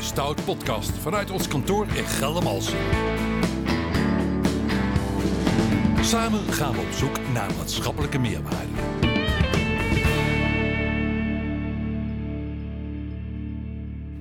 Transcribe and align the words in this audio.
Stout 0.00 0.44
Podcast 0.44 0.90
vanuit 0.90 1.30
ons 1.30 1.48
kantoor 1.48 1.86
in 1.94 2.04
Geldermalsen. 2.04 2.78
Samen 6.00 6.52
gaan 6.52 6.72
we 6.72 6.80
op 6.80 6.92
zoek 6.92 7.18
naar 7.32 7.54
maatschappelijke 7.56 8.18
meerwaarde. 8.18 8.72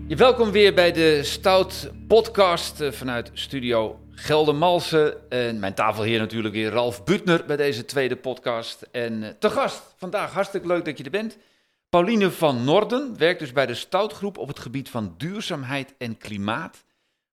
Welkom 0.07 0.51
weer 0.51 0.73
bij 0.73 0.91
de 0.91 1.23
Stout 1.23 1.91
Podcast 2.07 2.81
eh, 2.81 2.91
vanuit 2.91 3.31
Studio 3.33 3.99
Geldermalsen. 4.11 5.29
En 5.29 5.59
mijn 5.59 5.73
tafelheer 5.73 6.19
natuurlijk 6.19 6.53
weer 6.53 6.71
Ralf 6.71 7.03
Butner 7.03 7.45
bij 7.45 7.57
deze 7.57 7.85
tweede 7.85 8.15
podcast. 8.15 8.87
En 8.91 9.23
eh, 9.23 9.29
te 9.39 9.49
gast 9.49 9.93
vandaag, 9.97 10.33
hartstikke 10.33 10.67
leuk 10.67 10.85
dat 10.85 10.97
je 10.97 11.03
er 11.03 11.09
bent. 11.09 11.37
Pauline 11.89 12.31
van 12.31 12.63
Norden 12.63 13.17
werkt 13.17 13.39
dus 13.39 13.51
bij 13.51 13.65
de 13.65 13.73
Stoutgroep 13.73 14.37
op 14.37 14.47
het 14.47 14.59
gebied 14.59 14.89
van 14.89 15.13
duurzaamheid 15.17 15.93
en 15.97 16.17
klimaat. 16.17 16.83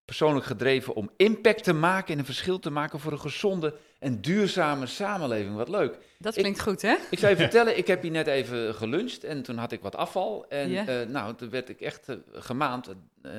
Persoonlijk 0.05 0.47
gedreven 0.47 0.95
om 0.95 1.11
impact 1.17 1.65
te 1.65 1.73
maken 1.73 2.13
en 2.13 2.19
een 2.19 2.25
verschil 2.25 2.59
te 2.59 2.71
maken 2.71 3.01
voor 3.01 3.13
een 3.13 3.21
gezonde 3.21 3.75
en 3.99 4.21
duurzame 4.21 4.87
samenleving. 4.87 5.55
Wat 5.57 5.69
leuk. 5.69 5.99
Dat 6.19 6.35
klinkt 6.35 6.61
goed, 6.61 6.83
hè? 6.83 6.95
Ik 7.11 7.19
zou 7.19 7.31
je 7.33 7.39
vertellen, 7.47 7.79
ik 7.79 7.87
heb 7.87 8.03
hier 8.03 8.11
net 8.11 8.27
even 8.27 8.75
geluncht 8.75 9.25
en 9.25 9.43
toen 9.43 9.57
had 9.57 9.73
ik 9.73 9.81
wat 9.81 9.97
afval. 9.97 10.47
En 10.49 10.71
Ja. 10.71 10.87
eh, 10.87 11.09
nou, 11.09 11.35
toen 11.35 11.51
werd 11.51 11.69
ik 11.69 11.81
echt 11.81 12.09
eh, 12.09 12.17
gemaand. 12.33 12.89
eh, 13.23 13.33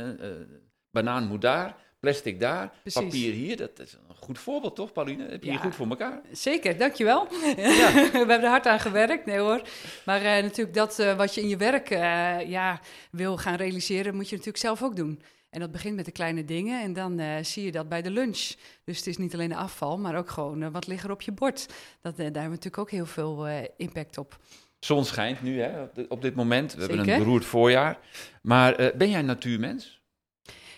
banaan 0.92 1.28
moet 1.28 1.42
daar, 1.42 1.76
plastic 2.00 2.40
daar, 2.40 2.72
Precies. 2.82 3.02
papier 3.02 3.34
hier. 3.34 3.58
Dat 3.58 3.80
is 3.80 3.94
een 3.94 4.16
goed 4.16 4.40
voorbeeld, 4.40 4.76
toch, 4.76 4.92
Pauline? 4.92 5.24
Heb 5.30 5.44
je 5.44 5.50
hier 5.50 5.58
Ja. 5.58 5.64
goed 5.66 5.76
voor 5.76 5.88
elkaar? 5.90 6.22
Zeker, 6.32 6.78
dankjewel. 6.78 7.28
Ja. 7.58 7.94
We 7.94 8.10
hebben 8.14 8.42
er 8.44 8.50
hard 8.50 8.66
aan 8.68 8.80
gewerkt, 8.80 9.26
nee 9.26 9.38
hoor. 9.40 9.62
Maar 10.06 10.22
eh, 10.22 10.44
natuurlijk 10.44 10.74
dat 10.76 11.00
eh, 11.00 11.18
wat 11.18 11.36
je 11.36 11.42
in 11.42 11.48
je 11.48 11.58
werk 11.58 11.90
eh, 11.90 12.50
ja, 12.50 12.80
wil 13.12 13.38
gaan 13.38 13.56
realiseren, 13.56 14.16
moet 14.16 14.30
je 14.30 14.36
natuurlijk 14.36 14.64
zelf 14.64 14.84
ook 14.84 14.96
doen. 14.96 15.22
En 15.50 15.60
dat 15.60 15.72
begint 15.72 15.96
met 15.96 16.06
de 16.06 16.12
kleine 16.12 16.46
dingen 16.46 16.82
en 16.82 16.94
dan 16.94 17.22
zie 17.46 17.64
je 17.66 17.72
dat 17.72 17.90
bij 17.90 18.02
de 18.02 18.12
lunch. 18.12 18.52
Dus 18.84 18.98
het 18.98 19.08
is 19.08 19.18
niet 19.18 19.34
alleen 19.34 19.50
de 19.50 19.56
afval, 19.56 19.98
maar 19.98 20.18
ook 20.18 20.30
gewoon 20.30 20.72
wat 20.72 20.88
ligt 20.88 21.04
er 21.04 21.12
op 21.12 21.22
je 21.22 21.32
bord. 21.32 21.66
Dat, 22.02 22.18
daar 22.18 22.26
hebben 22.26 22.42
we 22.44 22.50
natuurlijk 22.50 22.78
ook 22.78 22.92
heel 22.92 23.06
veel 23.06 23.48
impact 23.78 24.18
op. 24.18 24.38
Zon 24.80 25.06
schijnt 25.06 25.42
nu 25.42 25.62
hè, 25.62 25.84
op, 26.10 26.22
dit- 26.22 26.36
moment. 26.36 26.74
We 26.74 26.80
hebben 26.80 27.10
een 27.10 27.18
beroerd 27.20 27.46
voorjaar. 27.46 27.98
Maar 28.42 28.92
ben 28.98 29.10
jij 29.10 29.20
een 29.20 29.26
natuurmens? 29.26 29.97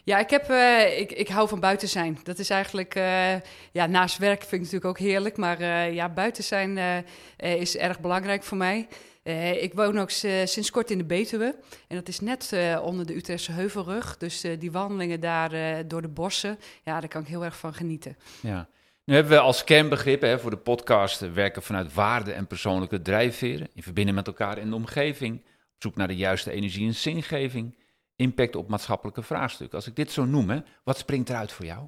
Ja, 0.04 0.20
ik, 0.20 0.30
heb, 0.30 0.50
eh, 0.50 1.00
ik, 1.00 1.12
ik 1.12 1.28
hou 1.28 1.48
van 1.48 1.60
buiten 1.60 1.88
zijn. 1.88 2.20
Dat 2.24 2.40
is 2.40 2.50
eigenlijk, 2.50 2.96
eh, 2.96 3.34
ja, 3.72 3.86
naast 3.86 4.18
werk 4.18 4.40
vind 4.40 4.54
ik 4.54 4.60
natuurlijk 4.60 4.86
ook 4.86 5.00
heerlijk. 5.00 5.38
Maar 5.38 5.60
eh, 5.60 5.94
ja, 5.94 6.10
buiten 6.10 6.44
zijn 6.44 7.04
is 7.38 7.78
erg 7.78 8.00
belangrijk 8.00 8.44
voor 8.44 8.58
mij. 8.58 8.88
Ik 9.60 9.74
woon 9.74 10.00
ook 10.00 10.10
sinds 10.10 10.72
kort 10.72 10.92
in 10.92 10.98
de 10.98 11.04
Betuwe. 11.04 11.56
En 11.88 11.96
dat 11.96 12.08
is 12.08 12.20
net 12.20 12.54
onder 12.82 13.06
de 13.06 13.16
Utrechtse 13.16 13.52
Heuvelrug. 13.52 14.18
Dus 14.18 14.42
die 14.60 14.72
wandelingen 14.72 15.20
daar 15.20 15.88
door 15.88 16.02
de 16.02 16.08
bossen, 16.08 16.60
ja, 16.84 17.00
daar 17.00 17.10
kan 17.10 17.22
ik 17.22 17.28
heel 17.28 17.44
erg 17.44 17.58
van 17.58 17.74
genieten. 17.74 18.18
Ja. 18.42 18.68
Nu 19.04 19.14
hebben 19.16 19.34
we 19.34 19.40
als 19.40 19.64
kernbegrip 19.64 20.22
hè, 20.22 20.40
voor 20.40 20.50
de 20.50 20.58
podcast 20.58 21.34
werken 21.34 21.64
vanuit 21.64 21.94
waarden 21.94 22.36
en 22.36 22.48
persoonlijke 22.48 23.02
drijfveren. 23.02 23.68
In 23.74 23.84
verbinding 23.84 24.18
met 24.18 24.28
elkaar 24.28 24.58
in 24.58 24.70
de 24.70 24.76
omgeving. 24.76 25.38
Op 25.38 25.86
zoek 25.86 25.96
naar 25.96 26.08
de 26.08 26.16
juiste 26.16 26.52
energie 26.52 26.88
en 26.88 26.96
zingeving. 26.96 27.76
Impact 28.20 28.56
op 28.56 28.70
maatschappelijke 28.70 29.24
vraagstukken. 29.24 29.78
Als 29.78 29.88
ik 29.88 29.96
dit 29.96 30.12
zo 30.12 30.26
noem, 30.26 30.50
hè, 30.50 30.60
wat 30.84 30.98
springt 30.98 31.30
eruit 31.30 31.52
voor 31.52 31.66
jou? 31.66 31.88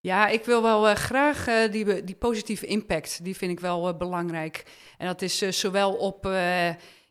Ja, 0.00 0.28
ik 0.28 0.44
wil 0.44 0.62
wel 0.62 0.88
eh, 0.88 0.94
graag 0.94 1.46
eh, 1.46 1.72
die, 1.72 2.04
die 2.04 2.14
positieve 2.14 2.66
impact, 2.66 3.24
die 3.24 3.36
vind 3.36 3.52
ik 3.52 3.60
wel 3.60 3.88
eh, 3.88 3.96
belangrijk. 3.96 4.64
En 4.98 5.06
dat 5.06 5.22
is 5.22 5.38
zowel 5.38 5.94
op 5.94 6.28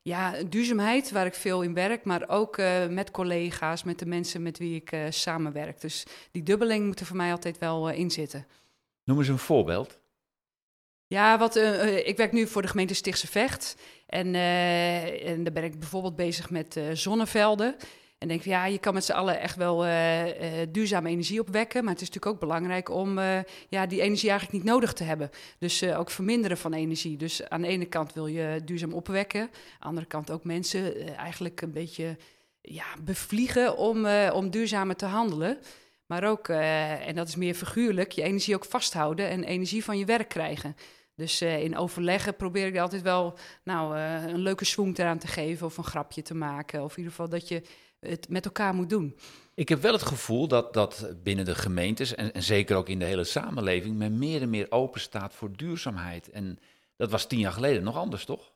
ja, 0.01 0.43
duurzaamheid, 0.43 1.11
waar 1.11 1.25
ik 1.25 1.33
veel 1.33 1.61
in 1.61 1.73
werk, 1.73 2.03
maar 2.03 2.29
ook 2.29 2.57
met 2.89 3.11
collega's, 3.11 3.83
met 3.83 3.99
de 3.99 4.05
mensen 4.05 4.41
met 4.41 4.57
wie 4.57 4.75
ik 4.75 4.97
samenwerk. 5.09 5.81
Dus 5.81 6.05
die 6.31 6.43
dubbeling 6.43 6.85
moet 6.85 6.99
er 6.99 7.05
voor 7.05 7.15
mij 7.15 7.31
altijd 7.31 7.57
wel 7.57 7.89
in 7.89 8.11
zitten. 8.11 8.47
Noem 9.03 9.17
eens 9.17 9.27
een 9.27 9.37
voorbeeld. 9.37 9.99
Ja, 11.07 11.37
wat, 11.37 11.55
ik 12.05 12.17
werk 12.17 12.31
nu 12.31 12.47
voor 12.47 12.61
de 12.61 12.67
gemeente 12.67 12.93
Stichtse 12.93 13.27
Vecht. 13.27 13.75
En, 14.05 14.35
en 14.35 15.43
daar 15.43 15.53
ben 15.53 15.63
ik 15.63 15.79
bijvoorbeeld 15.79 16.15
bezig 16.15 16.49
met 16.49 16.79
zonnevelden. 16.93 17.75
En 18.19 18.27
denk 18.27 18.41
van 18.41 18.51
ja, 18.51 18.65
je 18.65 18.77
kan 18.77 18.93
met 18.93 19.05
z'n 19.05 19.11
allen 19.11 19.39
echt 19.39 19.55
wel 19.55 19.85
eh, 19.85 20.67
duurzame 20.69 21.09
energie 21.09 21.39
opwekken. 21.39 21.83
Maar 21.83 21.93
het 21.93 22.01
is 22.01 22.07
natuurlijk 22.07 22.35
ook 22.35 22.49
belangrijk 22.49 22.89
om 22.89 23.17
eh, 23.17 23.39
ja, 23.69 23.85
die 23.85 24.01
energie 24.01 24.29
eigenlijk 24.29 24.63
niet 24.63 24.71
nodig 24.71 24.93
te 24.93 25.03
hebben. 25.03 25.29
Dus 25.57 25.83
ook 25.83 26.09
verminderen 26.09 26.57
van 26.57 26.73
energie. 26.73 27.17
Dus 27.17 27.49
aan 27.49 27.61
de 27.61 27.67
ene 27.67 27.85
kant 27.85 28.13
wil 28.13 28.27
je 28.27 28.61
duurzaam 28.65 28.93
opwekken. 28.93 29.41
Aan 29.41 29.49
de 29.79 29.85
andere 29.85 30.05
kant 30.05 30.31
ook 30.31 30.43
mensen 30.43 31.15
eigenlijk 31.17 31.61
een 31.61 31.71
beetje 31.71 32.17
ja, 32.61 32.85
bevliegen 33.03 33.77
om, 33.77 34.07
om 34.33 34.49
duurzamer 34.49 34.95
te 34.95 35.05
handelen. 35.05 35.57
Maar 36.05 36.23
ook, 36.23 36.47
en 36.47 37.15
dat 37.15 37.27
is 37.27 37.35
meer 37.35 37.53
figuurlijk, 37.53 38.11
je 38.11 38.21
energie 38.21 38.55
ook 38.55 38.65
vasthouden 38.65 39.29
en 39.29 39.43
energie 39.43 39.83
van 39.83 39.97
je 39.97 40.05
werk 40.05 40.29
krijgen. 40.29 40.75
Dus 41.15 41.41
in 41.41 41.77
overleggen 41.77 42.35
probeer 42.35 42.67
ik 42.67 42.77
altijd 42.77 43.01
wel 43.01 43.37
nou, 43.63 43.97
een 43.99 44.39
leuke 44.39 44.65
swoon 44.65 44.93
eraan 44.95 45.17
te 45.17 45.27
geven 45.27 45.65
of 45.65 45.77
een 45.77 45.83
grapje 45.83 46.21
te 46.21 46.35
maken. 46.35 46.83
Of 46.83 46.91
in 46.91 46.97
ieder 46.97 47.11
geval 47.11 47.29
dat 47.29 47.47
je 47.47 47.63
het 47.99 48.29
met 48.29 48.45
elkaar 48.45 48.73
moet 48.73 48.89
doen. 48.89 49.15
Ik 49.53 49.69
heb 49.69 49.81
wel 49.81 49.93
het 49.93 50.01
gevoel 50.01 50.47
dat, 50.47 50.73
dat 50.73 51.13
binnen 51.23 51.45
de 51.45 51.55
gemeentes 51.55 52.15
en, 52.15 52.33
en 52.33 52.43
zeker 52.43 52.75
ook 52.75 52.89
in 52.89 52.99
de 52.99 53.05
hele 53.05 53.23
samenleving 53.23 53.97
men 53.97 54.17
meer 54.17 54.41
en 54.41 54.49
meer 54.49 54.71
open 54.71 55.01
staat 55.01 55.33
voor 55.33 55.57
duurzaamheid. 55.57 56.29
En 56.29 56.59
dat 56.97 57.11
was 57.11 57.27
tien 57.27 57.39
jaar 57.39 57.51
geleden 57.51 57.83
nog 57.83 57.95
anders, 57.95 58.25
toch? 58.25 58.51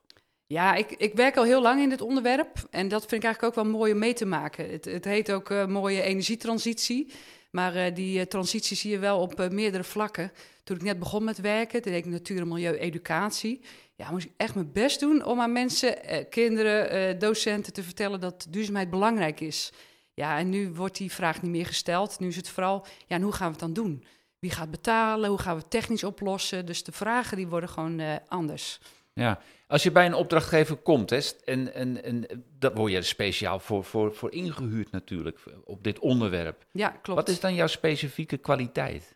Ja, 0.46 0.76
ik, 0.76 0.92
ik 0.92 1.14
werk 1.14 1.38
al 1.38 1.44
heel 1.44 1.62
lang 1.62 1.82
in 1.82 1.90
dit 1.90 2.02
onderwerp 2.02 2.68
en 2.70 2.88
dat 2.88 3.02
vind 3.02 3.24
ik 3.24 3.24
eigenlijk 3.24 3.58
ook 3.58 3.64
wel 3.64 3.74
mooi 3.74 3.94
om 3.94 4.00
mee 4.00 4.14
te 4.14 4.26
maken. 4.26 4.70
Het, 4.70 4.86
het 4.86 5.06
heet 5.06 5.32
ook 5.32 5.50
eh, 5.50 5.66
mooie 5.66 6.02
energietransitie, 6.02 7.12
maar 7.54 7.76
eh, 7.76 7.96
die 7.96 8.20
eh, 8.20 8.26
transitie 8.26 8.78
zie 8.78 8.92
je 8.92 9.00
wel 9.00 9.20
op 9.20 9.40
eh, 9.40 9.50
meerdere 9.50 9.84
vlakken. 9.84 10.32
Toen 10.64 10.76
ik 10.76 10.82
net 10.82 11.00
begon 11.00 11.24
met 11.24 11.42
werken, 11.42 11.82
toen 11.82 11.92
deed 11.92 12.06
ik 12.06 12.12
natuur 12.12 12.40
en 12.40 12.48
milieu 12.48 12.78
educatie. 12.78 13.62
Ja, 13.96 14.12
moest 14.12 14.26
ik 14.26 14.32
echt 14.38 14.56
mijn 14.56 14.72
best 14.72 15.00
doen 15.00 15.26
om 15.26 15.40
aan 15.40 15.52
mensen, 15.52 15.96
kinderen, 16.30 17.20
docenten 17.20 17.74
te 17.74 17.84
vertellen 17.84 18.20
dat 18.20 18.48
duurzaamheid 18.50 18.90
belangrijk 18.90 19.40
is. 19.40 19.72
Ja, 20.14 20.38
en 20.38 20.50
nu 20.50 20.70
wordt 20.70 20.98
die 20.98 21.12
vraag 21.12 21.42
niet 21.42 21.52
meer 21.52 21.66
gesteld. 21.66 22.20
Nu 22.20 22.28
is 22.28 22.36
het 22.36 22.50
vooral, 22.50 22.86
ja, 23.08 23.22
hoe 23.22 23.32
gaan 23.32 23.46
we 23.46 23.52
het 23.52 23.60
dan 23.60 23.74
doen? 23.74 24.06
Wie 24.40 24.52
gaat 24.52 24.72
betalen? 24.72 25.30
Hoe 25.30 25.40
gaan 25.40 25.56
we 25.56 25.62
het 25.62 25.70
technisch 25.70 26.04
oplossen? 26.04 26.66
Dus 26.66 26.84
de 26.84 26.92
vragen 26.92 27.38
die 27.38 27.48
worden 27.48 27.70
gewoon 27.70 28.20
anders. 28.28 28.80
Ja, 29.14 29.40
als 29.68 29.84
je 29.84 29.92
bij 29.92 30.06
een 30.06 30.14
opdrachtgever 30.14 30.76
komt, 30.76 31.10
hè, 31.10 31.20
en, 31.46 31.74
en, 31.74 32.04
en 32.04 32.46
daar 32.60 32.74
word 32.74 32.92
je 32.92 32.98
er 32.98 33.04
speciaal 33.04 33.60
voor, 33.60 33.84
voor, 33.84 34.14
voor 34.16 34.32
ingehuurd 34.32 34.92
natuurlijk, 34.92 35.40
op 35.64 35.84
dit 35.84 36.00
onderwerp. 36.00 36.66
Ja, 36.72 36.90
klopt. 36.90 37.20
Wat 37.20 37.30
is 37.30 37.40
dan 37.40 37.54
jouw 37.54 37.68
specifieke 37.68 38.38
kwaliteit? 38.38 39.16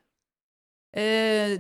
Eh, 0.90 1.04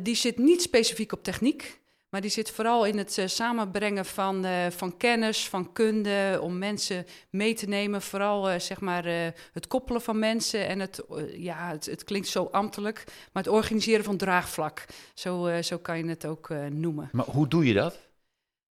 die 0.02 0.16
zit 0.16 0.38
niet 0.38 0.62
specifiek 0.62 1.12
op 1.12 1.24
techniek, 1.24 1.80
maar 2.09 2.22
die 2.22 2.30
zit 2.30 2.52
vooral 2.52 2.86
in 2.86 2.97
het 2.97 3.18
eh, 3.18 3.28
samenbrengen 3.28 4.06
van, 4.06 4.46
eh, 4.46 4.68
van 4.70 4.97
kennis, 4.97 5.50
van 5.50 5.74
kunde, 5.74 6.40
om 6.42 6.58
mensen 6.58 7.06
mee 7.30 7.53
te 7.53 7.68
nemen. 7.68 8.02
Vooral 8.02 8.59
zeg 8.59 8.80
maar 8.80 9.06
het 9.53 9.68
koppelen 9.68 10.02
van 10.02 10.20
mensen 10.20 10.68
en 10.68 10.80
het, 10.80 11.03
ja, 11.34 11.70
het, 11.70 11.86
het 11.86 12.03
klinkt 12.03 12.28
zo 12.28 12.44
ambtelijk, 12.44 13.03
maar 13.31 13.44
het 13.44 13.52
organiseren 13.52 14.03
van 14.03 14.18
draagvlak. 14.18 14.86
Zo, 15.14 15.62
zo 15.62 15.78
kan 15.78 15.97
je 15.97 16.06
het 16.06 16.26
ook 16.26 16.50
noemen. 16.70 17.09
Maar 17.12 17.26
hoe 17.26 17.47
doe 17.47 17.66
je 17.66 17.74
dat? 17.74 18.06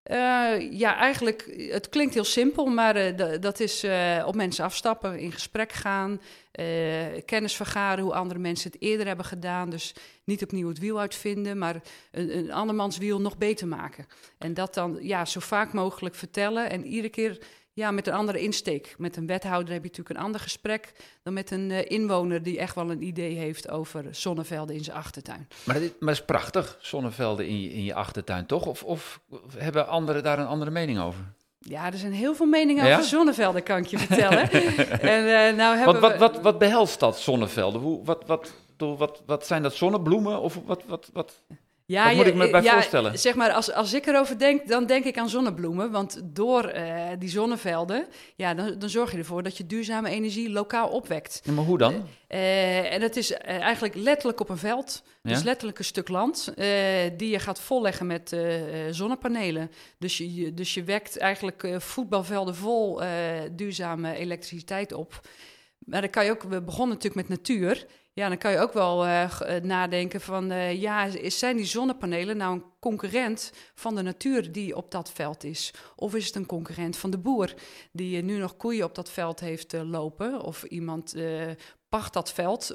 Eh, 0.07 0.73
ja, 0.73 0.97
eigenlijk, 0.97 1.69
het 1.71 1.89
klinkt 1.89 2.15
heel 2.15 2.25
simpel, 2.25 2.67
maar 2.67 2.97
eh, 2.97 3.41
dat 3.41 3.61
is 3.61 3.83
eh, 3.83 4.25
op 4.27 4.35
mensen 4.35 4.65
afstappen, 4.65 5.19
in 5.19 5.33
gesprek 5.33 5.73
gaan, 5.73 6.21
kennis 7.25 7.57
vergaren 7.57 8.05
hoe 8.05 8.15
andere 8.15 8.41
mensen 8.41 8.71
het 8.71 8.83
eerder 8.83 9.07
hebben 9.07 9.25
gedaan. 9.25 9.71
Dus 9.71 9.95
niet 10.25 10.43
opnieuw 10.43 10.69
het 10.69 10.79
wiel 10.79 11.01
uitvinden, 11.01 11.59
maar 11.59 11.83
een, 12.11 12.37
een 12.39 12.53
andermans 12.53 12.99
wiel 12.99 13.21
nog 13.21 13.39
beter 13.39 13.69
maken. 13.69 14.07
En 14.39 14.55
dat 14.55 14.75
dan 14.75 14.99
ja, 15.01 15.25
zo 15.25 15.41
vaak 15.41 15.73
mogelijk 15.73 16.15
vertellen 16.15 16.71
en 16.71 16.87
iedere 16.87 17.09
keer 17.09 17.39
ja, 17.77 17.91
met 17.91 18.07
een 18.07 18.13
andere 18.13 18.41
insteek. 18.41 18.95
Met 18.99 19.17
een 19.17 19.27
wethouder 19.27 19.73
heb 19.73 19.83
je 19.83 19.89
natuurlijk 19.89 20.19
een 20.19 20.25
ander 20.25 20.41
gesprek 20.41 20.93
dan 21.23 21.33
met 21.33 21.51
een 21.51 21.71
eh, 21.71 21.91
inwoner 21.91 22.43
die 22.43 22.59
echt 22.59 22.75
wel 22.75 22.91
een 22.91 23.03
idee 23.03 23.35
heeft 23.35 23.71
over 23.71 24.05
zonnevelden 24.11 24.77
in 24.77 24.85
zijn 24.85 24.97
achtertuin. 24.97 25.49
Maar 25.65 25.77
is, 25.77 25.91
maar 26.01 26.13
is 26.13 26.25
prachtig, 26.25 26.79
zonnevelden 26.81 27.47
in 27.47 27.63
je, 27.63 27.73
in 27.73 27.85
je 27.85 27.95
achtertuin, 27.95 28.47
toch? 28.47 28.67
Of, 28.67 28.83
of 28.83 29.21
hebben 29.57 29.89
anderen 29.89 30.23
daar 30.23 30.39
een 30.39 30.47
andere 30.47 30.71
mening 30.71 30.99
over? 30.99 31.21
Ja, 31.59 31.87
er 31.87 31.99
zijn 31.99 32.13
heel 32.13 32.35
veel 32.35 32.47
meningen 32.47 32.87
Ja? 32.87 32.93
over 32.93 33.09
zonnevelden, 33.09 33.63
kan 33.63 33.79
ik 33.79 33.87
je 33.87 33.99
vertellen. 33.99 34.51
en 35.17 35.49
eh, 35.51 35.57
nou 35.57 35.85
Wat, 35.85 35.93
hebben 35.93 36.01
wat, 36.01 36.13
we... 36.13 36.19
wat, 36.19 36.41
wat 36.41 36.59
behelst 36.59 37.01
dat, 37.01 37.19
zonnevelden? 37.19 37.81
Hoe, 37.81 38.05
wat, 38.05 38.27
wat, 38.27 38.53
wat, 38.77 39.23
wat 39.27 39.47
zijn 39.47 39.63
dat, 39.63 39.75
zonnebloemen? 39.75 40.41
Of 40.41 40.61
wat, 40.65 40.83
wat, 40.87 41.11
wat? 41.13 41.43
Ja, 41.87 42.05
Wat 42.07 42.15
moet 42.15 42.25
je- 42.25 42.31
ik 42.31 42.37
me 42.37 42.51
bij 42.51 42.63
ja, 42.63 42.73
voorstellen? 42.73 43.19
Zeg 43.19 43.35
maar, 43.35 43.53
als, 43.53 43.73
als 43.73 43.93
ik 43.93 44.07
erover 44.07 44.39
denk, 44.39 44.69
dan 44.69 44.87
denk 44.87 45.05
ik 45.05 45.19
aan 45.19 45.29
zonnebloemen. 45.29 45.91
Want 45.91 46.21
door 46.25 46.65
eh, 46.65 47.07
die 47.19 47.29
zonnevelden, 47.29 48.07
ja, 48.37 48.55
dan, 48.55 48.79
dan 48.79 48.89
zorg 48.89 49.13
je 49.13 49.19
ervoor 49.19 49.43
dat 49.43 49.57
je 49.57 49.67
duurzame 49.67 50.09
energie 50.11 50.51
lokaal 50.51 50.89
opwekt. 50.89 51.41
Ja, 51.45 51.53
maar 51.53 51.65
hoe 51.65 51.79
dan? 51.79 52.07
Eh, 52.29 52.93
en 52.93 53.01
dat 53.01 53.17
is 53.17 53.33
eh, 53.33 53.61
eigenlijk 53.61 53.95
letterlijk 53.95 54.41
op 54.41 54.49
een 54.49 54.59
veld. 54.59 55.03
Dus 55.23 55.43
letterlijk 55.43 55.79
een 55.79 55.85
stuk 55.85 56.09
land 56.09 56.53
die 57.17 57.31
je 57.31 57.39
gaat 57.39 57.61
volleggen 57.61 58.07
met 58.07 58.37
zonnepanelen. 58.91 59.71
Dus 59.99 60.17
je, 60.19 60.55
dus 60.55 60.75
je 60.75 60.85
wekt 60.85 61.19
eigenlijk 61.19 61.69
voetbalvelden 61.79 62.55
vol 62.55 63.01
duurzame 63.53 64.15
elektriciteit 64.15 64.93
op. 64.93 65.21
Maar 65.79 66.01
dan 66.01 66.11
kan 66.11 66.25
je 66.25 66.31
ook, 66.31 66.43
we 66.43 66.63
begonnen 66.63 66.97
natuurlijk 66.97 67.29
met 67.29 67.39
natuur. 67.39 67.87
Ja, 68.19 68.29
dan 68.29 68.39
kan 68.39 68.53
je 68.53 68.59
ook 68.59 68.73
wel 68.73 69.07
uh, 69.07 69.31
nadenken 69.63 70.21
van, 70.21 70.53
uh, 70.53 70.81
ja, 70.81 71.09
zijn 71.23 71.57
die 71.57 71.67
zonnepanelen 71.67 72.37
nou 72.37 72.55
een 72.55 72.65
concurrent 72.81 73.53
van 73.75 73.95
de 73.95 74.03
natuur 74.03 74.53
die 74.53 74.77
op 74.77 74.91
dat 74.91 75.13
veld 75.13 75.45
is? 75.45 75.75
Of 75.97 76.15
is 76.15 76.27
het 76.27 76.35
een 76.35 76.47
concurrent 76.47 76.97
van 76.97 77.11
de 77.11 77.19
boer 77.19 77.55
die 77.93 78.23
nu 78.23 78.39
nog 78.39 78.57
koeien 78.57 78.85
op 78.85 78.95
dat 78.95 79.11
veld 79.11 79.41
heeft 79.41 79.75
uh, 79.75 79.91
lopen? 79.91 80.41
Of 80.41 80.63
iemand 80.63 81.15
pacht 81.89 82.13
dat 82.13 82.33
veld 82.33 82.75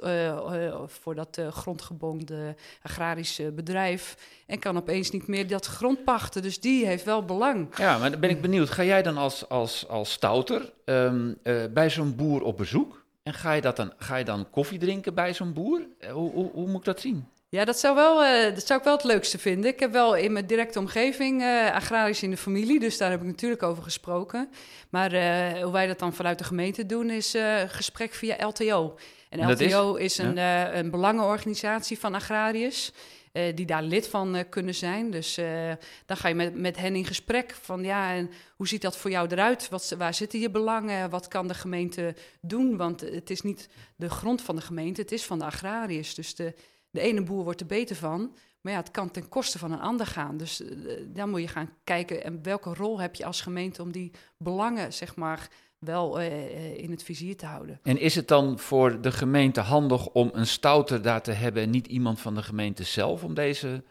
voor 0.85 1.15
dat 1.15 1.41
grondgebonden 1.49 2.55
agrarische 2.81 3.51
bedrijf 3.51 4.15
en 4.47 4.59
kan 4.59 4.77
opeens 4.77 5.11
niet 5.11 5.27
meer 5.27 5.47
dat 5.47 5.65
grond 5.65 6.03
pachten. 6.03 6.41
Dus 6.41 6.59
die 6.59 6.85
heeft 6.85 7.03
wel 7.03 7.25
belang. 7.25 7.77
Ja, 7.77 7.97
maar 7.97 8.11
dan 8.11 8.19
ben 8.19 8.29
ik 8.29 8.41
benieuwd. 8.41 8.69
Ga 8.69 8.83
jij 8.83 9.01
dan 9.01 9.17
als, 9.17 9.49
als, 9.49 9.87
als 9.87 10.11
stouter 10.11 10.73
um, 10.85 11.37
bij 11.73 11.89
zo'n 11.89 12.15
boer 12.15 12.41
op 12.41 12.57
bezoek? 12.57 13.00
En 13.23 13.33
ga 13.33 13.51
je, 13.51 13.61
dat 13.61 13.75
dan, 13.75 13.93
ga 13.97 14.15
je 14.15 14.23
dan 14.25 14.49
koffie 14.49 14.79
drinken 14.79 15.13
bij 15.13 15.33
zo'n 15.33 15.53
boer? 15.53 15.81
Eh, 15.99 16.11
hoe, 16.11 16.31
hoe, 16.31 16.51
hoe, 16.51 16.67
moet 16.67 16.79
ik 16.79 16.85
dat 16.85 16.99
zien? 16.99 17.27
Ja, 17.49 17.65
dat 17.65 17.79
zou, 17.79 17.95
wel, 17.95 18.23
uh, 18.23 18.55
dat 18.55 18.67
zou 18.67 18.79
ik 18.79 18.85
wel 18.85 18.95
het 18.95 19.03
leukste 19.03 19.37
vinden. 19.37 19.71
Ik 19.71 19.79
heb 19.79 19.91
wel 19.91 20.15
in 20.15 20.31
mijn 20.31 20.45
directe 20.45 20.79
omgeving 20.79 21.41
uh, 21.41 21.71
agrarisch 21.71 22.23
in 22.23 22.29
de 22.29 22.37
familie, 22.37 22.79
dus 22.79 22.97
daar 22.97 23.11
heb 23.11 23.19
ik 23.19 23.25
natuurlijk 23.25 23.63
over 23.63 23.83
gesproken. 23.83 24.49
Maar 24.89 25.13
uh, 25.13 25.63
hoe 25.63 25.71
wij 25.71 25.87
dat 25.87 25.99
dan 25.99 26.13
vanuit 26.13 26.37
de 26.37 26.43
gemeente 26.43 26.85
doen, 26.85 27.09
is 27.09 27.35
gesprek 27.67 28.13
via 28.13 28.47
LTO. 28.47 28.97
En, 29.29 29.39
en 29.39 29.51
LTO 29.51 29.95
is, 29.95 30.03
is, 30.03 30.17
een, 30.17 30.35
ja? 30.35 30.73
een 30.73 30.89
belangenorganisatie 30.89 31.99
van 31.99 32.15
agrariërs. 32.15 32.91
Uh, 33.33 33.55
die 33.55 33.65
daar 33.65 33.83
lid 33.83 34.07
van 34.07 34.35
uh, 34.35 34.41
kunnen 34.49 34.75
zijn. 34.75 35.11
Dus 35.11 35.37
uh, 35.37 35.71
dan 36.05 36.17
ga 36.17 36.27
je 36.27 36.35
met, 36.35 36.55
met 36.55 36.77
hen 36.77 36.95
in 36.95 37.05
gesprek 37.05 37.51
van 37.51 37.83
ja, 37.83 38.13
en 38.13 38.29
hoe 38.55 38.67
ziet 38.67 38.81
dat 38.81 38.97
voor 38.97 39.11
jou 39.11 39.27
eruit? 39.27 39.69
Wat, 39.69 39.95
waar 39.97 40.13
zitten 40.13 40.39
je 40.39 40.49
belangen? 40.51 41.09
Wat 41.09 41.27
kan 41.27 41.47
de 41.47 41.53
gemeente 41.53 42.15
doen? 42.41 42.77
Want 42.77 43.01
het 43.01 43.29
is 43.29 43.41
niet 43.41 43.69
de 43.95 44.09
grond 44.09 44.41
van 44.41 44.55
de 44.55 44.61
gemeente, 44.61 45.01
het 45.01 45.11
is 45.11 45.25
van 45.25 45.39
de 45.39 45.45
agrariërs. 45.45 46.15
Dus 46.15 46.35
de, 46.35 46.53
de 46.89 46.99
ene 46.99 47.23
boer 47.23 47.43
wordt 47.43 47.61
er 47.61 47.65
beter 47.65 47.95
van, 47.95 48.35
maar 48.61 48.73
ja, 48.73 48.79
het 48.79 48.91
kan 48.91 49.11
ten 49.11 49.29
koste 49.29 49.59
van 49.59 49.71
een 49.71 49.81
ander 49.81 50.05
gaan. 50.05 50.37
Dus 50.37 50.61
dan 51.05 51.29
moet 51.29 51.41
je 51.41 51.47
gaan 51.47 51.73
kijken 51.83 52.23
en 52.23 52.43
welke 52.43 52.73
rol 52.73 52.99
heb 52.99 53.15
je 53.15 53.25
als 53.25 53.41
gemeente 53.41 53.81
om 53.81 53.91
die 53.91 54.11
belangen, 54.37 54.93
zeg 54.93 55.15
maar, 55.15 55.49
wel 55.81 56.21
uh, 56.21 56.77
in 56.77 56.91
het 56.91 57.03
vizier 57.03 57.37
te 57.37 57.45
houden. 57.45 57.79
En 57.83 57.97
is 57.97 58.15
het 58.15 58.27
dan 58.27 58.59
voor 58.59 59.01
de 59.01 59.11
gemeente 59.11 59.59
handig 59.59 60.07
om 60.07 60.29
een 60.33 60.47
stouter 60.47 61.01
daar 61.01 61.21
te 61.21 61.31
hebben 61.31 61.63
en 61.63 61.69
niet 61.69 61.87
iemand 61.87 62.19
van 62.19 62.35
de 62.35 62.43
gemeente 62.43 62.83
zelf 62.83 63.23
om 63.23 63.33
deze 63.33 63.83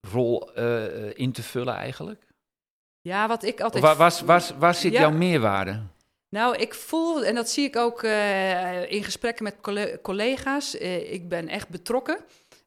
rol 0.00 0.58
uh, 0.58 1.18
in 1.18 1.32
te 1.32 1.42
vullen 1.42 1.74
eigenlijk? 1.74 2.26
Ja, 3.00 3.28
wat 3.28 3.44
ik 3.44 3.60
altijd... 3.60 3.82
Waar, 3.82 3.96
waar, 3.96 4.20
waar, 4.24 4.50
waar 4.58 4.74
zit 4.74 4.92
ja. 4.92 5.00
jouw 5.00 5.10
meerwaarde? 5.10 5.82
Nou, 6.28 6.56
ik 6.56 6.74
voel, 6.74 7.24
en 7.24 7.34
dat 7.34 7.50
zie 7.50 7.64
ik 7.64 7.76
ook 7.76 8.02
uh, 8.02 8.90
in 8.90 9.04
gesprekken 9.04 9.44
met 9.44 9.56
collega's, 10.02 10.74
ik 10.74 11.28
ben 11.28 11.48
echt 11.48 11.68
betrokken. 11.68 12.18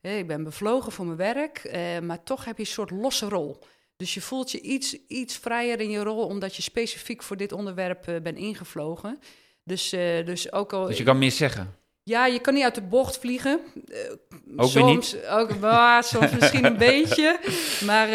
ik 0.02 0.28
ben 0.28 0.44
bevlogen 0.44 0.92
voor 0.92 1.06
mijn 1.06 1.18
werk, 1.18 1.72
maar 2.04 2.24
toch 2.24 2.46
heb 2.46 2.56
je 2.56 2.64
een 2.64 2.70
soort 2.70 2.92
losse 2.92 3.30
rol. 3.30 3.60
Dus 4.00 4.14
je 4.14 4.22
voelt 4.22 4.52
je 4.52 4.62
iets, 4.62 4.98
iets 5.08 5.38
vrijer 5.38 5.80
in 5.80 5.90
je 5.90 6.00
rol, 6.00 6.26
omdat 6.26 6.56
je 6.56 6.62
specifiek 6.62 7.24
voor 7.24 7.38
dit 7.38 7.52
onderwerp 7.52 8.08
uh, 8.08 8.22
bent 8.22 8.38
ingevlogen. 8.38 9.20
Dus, 9.64 9.94
uh, 9.94 10.26
dus 10.26 10.52
ook 10.52 10.74
al. 10.74 10.86
Dus 10.86 10.98
je 10.98 11.04
kan 11.04 11.18
meer 11.18 11.32
zeggen. 11.32 11.76
Ja, 12.04 12.26
je 12.26 12.40
kan 12.40 12.54
niet 12.54 12.64
uit 12.64 12.76
de 12.76 12.82
bocht 12.82 13.18
vliegen. 13.18 13.60
Uh, 13.86 13.98
ook 14.58 14.70
soms, 14.70 15.14
niet? 15.14 15.26
Ook, 15.28 15.60
bah, 15.60 16.04
soms 16.14 16.32
misschien 16.32 16.66
een 16.66 16.78
beetje. 16.78 17.40
Maar 17.86 18.10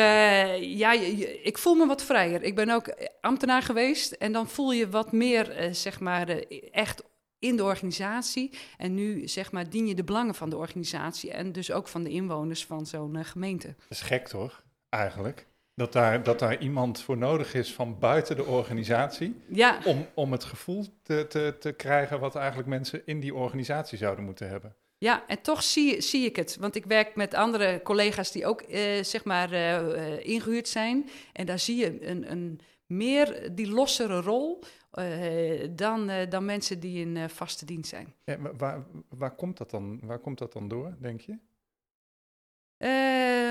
ja, 0.61 0.93
je, 0.93 1.43
ik 1.43 1.59
voel 1.59 1.75
me 1.75 1.87
wat 1.87 2.03
vrijer. 2.03 2.43
Ik 2.43 2.55
ben 2.55 2.71
ook 2.71 2.95
ambtenaar 3.21 3.63
geweest. 3.63 4.13
En 4.13 4.33
dan 4.33 4.49
voel 4.49 4.73
je 4.73 4.89
wat 4.89 5.13
meer, 5.13 5.69
zeg 5.71 6.01
maar, 6.01 6.29
echt 6.71 7.03
in 7.39 7.57
de 7.57 7.65
organisatie. 7.65 8.51
En 8.77 8.95
nu, 8.95 9.29
zeg 9.29 9.53
maar, 9.53 9.71
dien 9.71 9.87
je 9.87 9.95
de 9.95 10.05
belangen 10.05 10.35
van 10.35 10.51
de 10.51 10.57
organisatie. 10.57 11.31
En 11.31 11.53
dus 11.53 11.73
ook 11.73 11.89
van 11.89 12.03
de 12.03 12.11
inwoners 12.11 12.65
van 12.65 12.87
zo'n 12.87 13.25
gemeente. 13.25 13.67
Dat 13.67 13.91
is 13.91 14.01
gek, 14.01 14.29
toch? 14.29 14.63
Eigenlijk. 14.89 15.47
Dat 15.77 15.93
daar, 15.93 16.23
dat 16.23 16.39
daar 16.39 16.61
iemand 16.61 17.01
voor 17.01 17.17
nodig 17.17 17.55
is 17.55 17.75
van 17.75 17.99
buiten 17.99 18.37
de 18.37 18.45
organisatie. 18.45 19.41
Ja. 19.49 19.79
Om, 19.85 20.07
om 20.15 20.33
het 20.33 20.45
gevoel 20.45 20.85
te, 21.03 21.27
te, 21.29 21.57
te 21.61 21.73
krijgen 21.73 22.21
wat 22.21 22.37
eigenlijk 22.37 22.69
mensen 22.69 23.03
in 23.05 23.21
die 23.21 23.35
organisatie 23.35 23.99
zouden 23.99 24.25
moeten 24.25 24.49
hebben. 24.49 24.75
Ja, 24.99 25.27
en 25.27 25.43
toch 25.43 25.63
zie, 25.63 26.01
zie 26.01 26.25
ik 26.25 26.37
het. 26.37 26.57
Want 26.57 26.75
ik 26.75 26.85
werk 26.85 27.17
met 27.17 27.35
andere 27.35 27.81
collega's 27.83 28.33
die 28.33 28.47
ook 28.47 28.63
uh, 28.63 29.03
zeg 29.03 29.25
maar 29.25 29.53
uh, 29.53 30.27
ingehuurd 30.27 30.69
zijn. 30.69 31.09
En 31.33 31.47
daar 31.47 31.59
zie 31.59 31.77
je 31.77 32.07
een, 32.07 32.31
een 32.31 32.61
meer 32.87 33.55
die 33.55 33.69
lossere 33.71 34.21
rol 34.21 34.65
dan, 35.71 36.11
dan 36.29 36.45
mensen 36.45 36.81
die 36.81 37.07
in 37.07 37.29
vaste 37.31 37.65
dienst 37.65 37.91
zijn. 37.91 38.15
Ja, 38.25 38.39
waar, 38.57 38.85
waar, 39.09 39.35
komt 39.35 39.57
dat 39.57 39.71
dan, 39.71 40.01
waar 40.03 40.19
komt 40.19 40.39
dat 40.39 40.53
dan 40.53 40.69
door, 40.69 40.97
denk 41.01 41.21
je? 41.21 41.39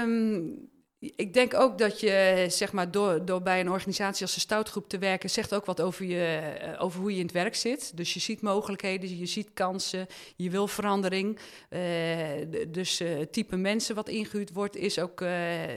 Um, 0.03 0.71
ik 1.15 1.33
denk 1.33 1.53
ook 1.53 1.77
dat 1.77 1.99
je, 1.99 2.45
zeg 2.49 2.71
maar, 2.71 2.91
door, 2.91 3.25
door 3.25 3.41
bij 3.41 3.59
een 3.59 3.69
organisatie 3.69 4.21
als 4.21 4.33
de 4.33 4.39
Stoutgroep 4.39 4.89
te 4.89 4.97
werken, 4.97 5.29
zegt 5.29 5.55
ook 5.55 5.65
wat 5.65 5.81
over, 5.81 6.05
je, 6.05 6.25
eh, 6.25 6.83
over 6.83 6.99
hoe 6.99 7.11
je 7.11 7.17
in 7.17 7.25
het 7.25 7.33
werk 7.33 7.55
zit. 7.55 7.97
Dus 7.97 8.13
je 8.13 8.19
ziet 8.19 8.41
mogelijkheden, 8.41 9.17
je 9.17 9.25
ziet 9.25 9.49
kansen, 9.53 10.07
je 10.35 10.49
wil 10.49 10.67
verandering. 10.67 11.39
Uh, 11.69 11.79
dus 12.67 13.01
uh, 13.01 13.17
het 13.17 13.33
type 13.33 13.55
mensen 13.55 13.95
wat 13.95 14.09
ingehuurd 14.09 14.53
wordt, 14.53 14.75
is 14.75 14.99
ook 14.99 15.19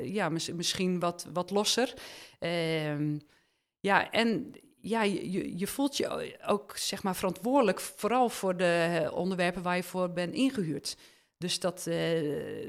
ja, 0.02 0.28
misschien 0.54 1.00
wat, 1.00 1.26
wat 1.32 1.50
losser. 1.50 1.94
Ehm, 2.38 3.18
ja, 3.80 4.10
en 4.10 4.52
ja, 4.80 5.02
je, 5.02 5.58
je 5.58 5.66
voelt 5.66 5.96
je 5.96 6.36
ook, 6.46 6.76
zeg 6.76 7.02
maar, 7.02 7.16
verantwoordelijk, 7.16 7.80
vooral 7.80 8.28
voor 8.28 8.56
de 8.56 9.10
onderwerpen 9.14 9.62
waar 9.62 9.76
je 9.76 9.82
voor 9.82 10.10
bent 10.10 10.34
ingehuurd. 10.34 10.96
Dus, 11.38 11.60
dat, 11.60 11.86
uh, 11.88 11.94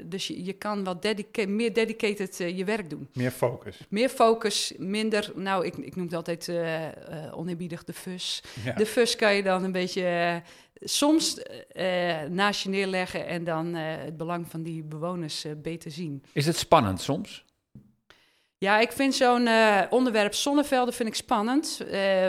dus 0.04 0.26
je, 0.26 0.44
je, 0.44 0.52
kan 0.52 0.84
wat 0.84 1.02
dedica 1.02 1.48
meer 1.48 1.72
dedicated 1.72 2.40
uh, 2.40 2.56
je 2.56 2.64
werk 2.64 2.90
doen. 2.90 3.08
Meer 3.12 3.30
focus. 3.30 3.76
Meer 3.88 4.08
focus, 4.08 4.72
minder, 4.76 5.32
nou, 5.34 5.66
ik, 5.66 5.76
ik 5.76 5.96
noem 5.96 6.04
het 6.04 6.14
altijd 6.14 6.48
uh, 6.48 6.86
oneerbiedig 7.32 7.84
de 7.84 7.92
fus. 7.92 8.42
Ja. 8.64 8.72
De 8.72 8.86
fus 8.86 9.16
kan 9.16 9.34
je 9.34 9.42
dan 9.42 9.64
een 9.64 9.72
beetje 9.72 10.42
soms 10.80 11.42
naast 12.28 12.62
je 12.62 12.68
neerleggen 12.68 13.26
en 13.26 13.44
dan 13.44 13.74
het 13.74 14.16
belang 14.16 14.48
van 14.48 14.62
die 14.62 14.82
bewoners 14.82 15.44
beter 15.56 15.90
zien. 15.90 16.24
Is 16.32 16.46
het 16.46 16.56
spannend 16.56 17.00
soms? 17.00 17.44
Ja, 18.58 18.80
ik 18.80 18.92
vind 18.92 19.14
zo'n 19.14 19.48
onderwerp 19.90 20.34
zonnevelden 20.34 20.94
vind 20.94 21.08
ik 21.08 21.14
spannend. 21.14 21.80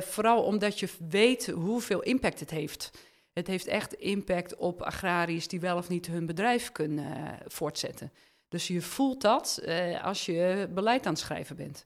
vooral 0.01 0.43
omdat 0.43 0.79
je 0.79 0.89
weet 1.09 1.47
hoeveel 1.47 2.01
impact 2.01 2.39
het 2.39 2.49
heeft. 2.49 2.91
Het 3.39 3.47
heeft 3.47 3.67
echt 3.67 3.93
impact 3.93 4.55
op 4.55 4.81
agrariërs 4.81 5.47
die 5.47 5.59
wel 5.59 5.77
of 5.77 5.89
niet 5.89 6.07
hun 6.07 6.25
bedrijf 6.25 6.71
kunnen 6.71 7.05
uh, 7.05 7.27
voortzetten. 7.47 8.11
Dus 8.49 8.67
je 8.67 8.81
voelt 8.81 9.21
dat 9.21 9.61
uh, 9.65 10.05
als 10.05 10.25
je 10.25 10.67
beleid 10.73 11.05
aan 11.05 11.11
het 11.11 11.21
schrijven 11.21 11.55
bent. 11.55 11.85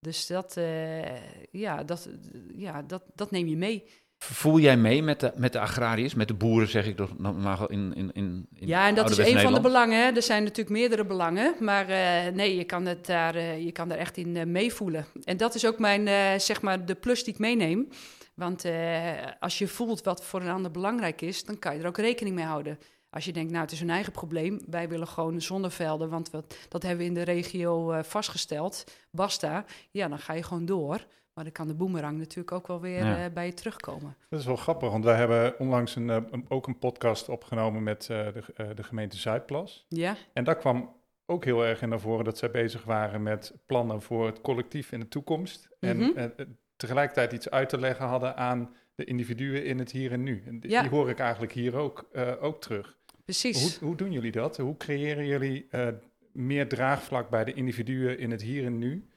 Dus 0.00 0.26
dat, 0.26 0.56
uh, 0.58 1.02
ja, 1.50 1.82
dat, 1.84 2.08
ja, 2.56 2.82
dat, 2.82 3.02
dat 3.14 3.30
neem 3.30 3.46
je 3.46 3.56
mee. 3.56 3.84
Voel 4.18 4.58
jij 4.58 4.76
mee 4.76 5.02
met 5.02 5.20
de, 5.20 5.32
met 5.36 5.52
de 5.52 5.58
agrariërs, 5.58 6.14
met 6.14 6.28
de 6.28 6.34
boeren, 6.34 6.68
zeg 6.68 6.86
ik 6.86 6.96
toch 6.96 7.18
normaal 7.18 7.66
in, 7.66 7.92
in, 7.94 8.10
in, 8.12 8.46
Ja, 8.50 8.88
en 8.88 8.94
dat 8.94 9.10
is 9.10 9.18
een 9.18 9.40
van 9.40 9.54
de 9.54 9.60
belangen. 9.60 9.98
Hè. 10.04 10.10
Er 10.12 10.22
zijn 10.22 10.42
natuurlijk 10.42 10.76
meerdere 10.76 11.04
belangen, 11.04 11.54
maar 11.60 11.90
uh, 11.90 12.34
nee, 12.34 12.56
je 12.56 12.64
kan, 12.64 12.86
het 12.86 13.06
daar, 13.06 13.58
je 13.58 13.72
kan 13.72 13.88
daar 13.88 13.98
echt 13.98 14.16
in 14.16 14.52
meevoelen. 14.52 15.06
En 15.24 15.36
dat 15.36 15.54
is 15.54 15.66
ook 15.66 15.78
mijn, 15.78 16.40
zeg 16.40 16.60
maar, 16.62 16.86
de 16.86 16.94
plus 16.94 17.24
die 17.24 17.32
ik 17.32 17.38
meeneem. 17.38 17.88
Want 18.34 18.64
uh, 18.64 19.12
als 19.40 19.58
je 19.58 19.68
voelt 19.68 20.02
wat 20.02 20.24
voor 20.24 20.40
een 20.40 20.48
ander 20.48 20.70
belangrijk 20.70 21.20
is, 21.20 21.44
dan 21.44 21.58
kan 21.58 21.74
je 21.74 21.80
er 21.80 21.86
ook 21.86 21.98
rekening 21.98 22.34
mee 22.34 22.44
houden. 22.44 22.78
Als 23.10 23.24
je 23.24 23.32
denkt, 23.32 23.50
nou, 23.50 23.62
het 23.62 23.72
is 23.72 23.80
een 23.80 23.90
eigen 23.90 24.12
probleem. 24.12 24.60
Wij 24.66 24.88
willen 24.88 25.06
gewoon 25.06 25.40
zonnevelden, 25.40 26.08
want 26.08 26.30
wat, 26.30 26.56
dat 26.68 26.82
hebben 26.82 27.00
we 27.00 27.04
in 27.04 27.14
de 27.14 27.22
regio 27.22 27.92
uh, 27.92 28.02
vastgesteld. 28.02 28.84
Basta. 29.10 29.64
Ja, 29.90 30.08
dan 30.08 30.18
ga 30.18 30.32
je 30.32 30.42
gewoon 30.42 30.64
door. 30.64 31.06
Maar 31.34 31.44
dan 31.44 31.52
kan 31.52 31.66
de 31.66 31.74
boemerang 31.74 32.18
natuurlijk 32.18 32.52
ook 32.52 32.66
wel 32.66 32.80
weer 32.80 33.04
ja. 33.04 33.24
uh, 33.24 33.32
bij 33.32 33.46
je 33.46 33.54
terugkomen. 33.54 34.16
Dat 34.28 34.40
is 34.40 34.46
wel 34.46 34.56
grappig, 34.56 34.90
want 34.90 35.04
wij 35.04 35.16
hebben 35.16 35.58
onlangs 35.58 35.96
een, 35.96 36.08
een 36.08 36.44
ook 36.48 36.66
een 36.66 36.78
podcast 36.78 37.28
opgenomen 37.28 37.82
met 37.82 38.06
de, 38.06 38.42
de, 38.74 38.82
gemeente 38.82 39.16
Zuidplas. 39.16 39.86
Ja. 39.88 40.16
En 40.32 40.44
daar 40.44 40.56
kwam 40.56 40.96
ook 41.26 41.44
heel 41.44 41.64
erg 41.64 41.82
in 41.82 41.88
naar 41.88 42.00
voren 42.00 42.24
dat 42.24 42.38
zij 42.38 42.50
bezig 42.50 42.84
waren 42.84 43.22
met 43.22 43.54
plannen 43.66 44.02
voor 44.02 44.26
het 44.26 44.40
collectief 44.40 44.92
in 44.92 45.00
de 45.00 45.08
toekomst. 45.08 45.68
Mm 45.80 45.90
-hmm. 45.90 46.16
En 46.16 46.58
tegelijkertijd 46.84 47.32
iets 47.32 47.50
uit 47.50 47.68
te 47.68 47.78
leggen 47.78 48.06
hadden 48.06 48.36
aan 48.36 48.74
de 48.94 49.04
individuen 49.04 49.64
in 49.64 49.78
het 49.78 49.90
hier 49.90 50.12
en 50.12 50.22
nu. 50.22 50.42
En 50.46 50.60
die, 50.60 50.70
ja. 50.70 50.80
die 50.80 50.90
hoor 50.90 51.10
ik 51.10 51.18
eigenlijk 51.18 51.52
hier 51.52 51.76
ook, 51.76 52.08
uh, 52.12 52.32
ook 52.40 52.60
terug. 52.60 52.96
Precies. 53.24 53.78
Hoe, 53.78 53.88
hoe, 53.88 53.96
doen 53.96 54.12
jullie 54.12 54.32
dat? 54.32 54.56
Hoe 54.56 54.76
creëren 54.76 55.26
jullie 55.26 55.68
uh, 55.70 55.88
meer 56.32 56.68
draagvlak 56.68 57.30
bij 57.30 57.44
de 57.44 57.52
individuen 57.52 58.18
in 58.18 58.30
het 58.30 58.42
hier 58.42 58.64
en 58.64 58.78
nu? 58.78 59.08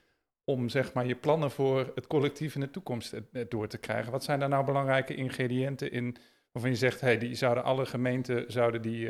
Om 0.43 0.69
zeg 0.69 0.93
maar 0.93 1.05
je 1.05 1.15
plannen 1.15 1.51
voor 1.51 1.91
het 1.95 2.07
collectief 2.07 2.55
in 2.55 2.61
de 2.61 2.71
toekomst 2.71 3.13
uh, 3.13 3.45
door 3.49 3.67
te 3.67 3.77
krijgen. 3.77 4.11
Wat 4.11 4.23
zijn 4.23 4.39
daar 4.39 4.49
nou 4.49 4.65
belangrijke 4.65 5.15
ingrediënten 5.15 5.91
in 5.91 6.15
waarvan 6.51 6.71
je 6.71 6.77
zegt, 6.77 7.01
hey, 7.01 7.17
die 7.17 7.35
zouden 7.35 7.63
alle 7.63 7.85
gemeenten 7.85 8.51
zouden 8.51 8.81
die, 8.81 9.09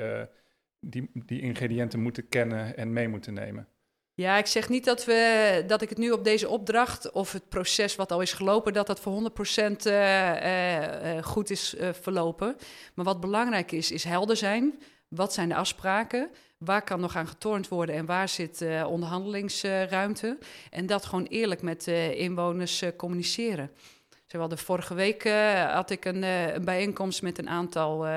die, 0.80 1.10
die 1.14 1.42
ingrediënten 1.42 2.00
moeten 2.00 2.28
kennen 2.28 2.78
en 2.78 2.94
mee 2.94 3.08
moeten 3.08 3.34
nemen? 3.34 3.68
Ja, 4.18 4.38
ik 4.38 4.46
zeg 4.46 4.70
niet 4.70 4.86
dat, 4.86 5.06
we, 5.06 5.64
dat 5.68 5.82
ik 5.82 5.90
het 5.90 5.98
nu 5.98 6.12
op 6.12 6.24
deze 6.24 6.50
opdracht 6.50 7.12
of 7.12 7.32
het 7.32 7.50
proces 7.50 7.96
wat 7.96 8.12
al 8.12 8.22
is 8.22 8.34
gelopen, 8.34 8.74
dat 8.74 8.88
dat 8.88 9.00
voor 9.00 9.14
100% 9.14 9.72
uh, 9.88 11.16
uh, 11.16 11.24
goed 11.24 11.50
is 11.50 11.76
verlopen. 12.02 12.56
Maar 12.94 13.06
wat 13.06 13.20
belangrijk 13.20 13.72
is, 13.72 13.92
is 13.92 14.04
helder 14.04 14.38
zijn. 14.38 14.80
Wat 15.08 15.34
zijn 15.34 15.50
de 15.50 15.56
afspraken? 15.56 16.30
Waar 16.58 16.82
kan 16.82 17.00
nog 17.00 17.16
aan 17.16 17.28
getornd 17.28 17.68
worden 17.68 17.96
en 17.96 18.06
waar 18.06 18.30
zit 18.30 18.66
onderhandelingsruimte? 18.86 20.38
En 20.70 20.86
dat 20.86 21.06
gewoon 21.06 21.26
eerlijk 21.26 21.62
met 21.62 21.88
inwoners 21.88 22.84
communiceren. 22.96 23.72
Zowel 24.26 24.48
de 24.48 24.58
vorige 24.58 24.94
week 24.94 25.30
had 25.72 25.90
ik 25.90 26.06
een, 26.06 26.24
een, 26.24 26.66
bijeenkomst 26.66 27.22
met 27.22 27.38
een 27.38 27.50
aantal 27.50 28.08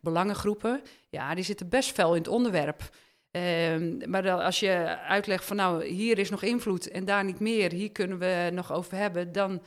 belangengroepen. 0.00 0.82
Ja, 1.10 1.34
die 1.34 1.44
zitten 1.44 1.68
best 1.68 1.92
fel 1.92 2.12
in 2.14 2.18
het 2.18 2.28
onderwerp. 2.28 2.90
Ehm, 3.34 4.10
maar 4.10 4.30
als 4.30 4.60
je 4.60 4.98
uitlegt 4.98 5.44
van 5.44 5.56
nou, 5.56 5.84
hier 5.84 6.18
is 6.18 6.30
nog 6.30 6.42
invloed 6.42 6.88
en 6.88 7.04
daar 7.04 7.24
niet 7.24 7.40
meer, 7.40 7.72
hier 7.72 7.92
kunnen 7.92 8.18
we 8.18 8.50
nog 8.52 8.72
over 8.72 8.96
hebben, 8.96 9.32
dan, 9.32 9.62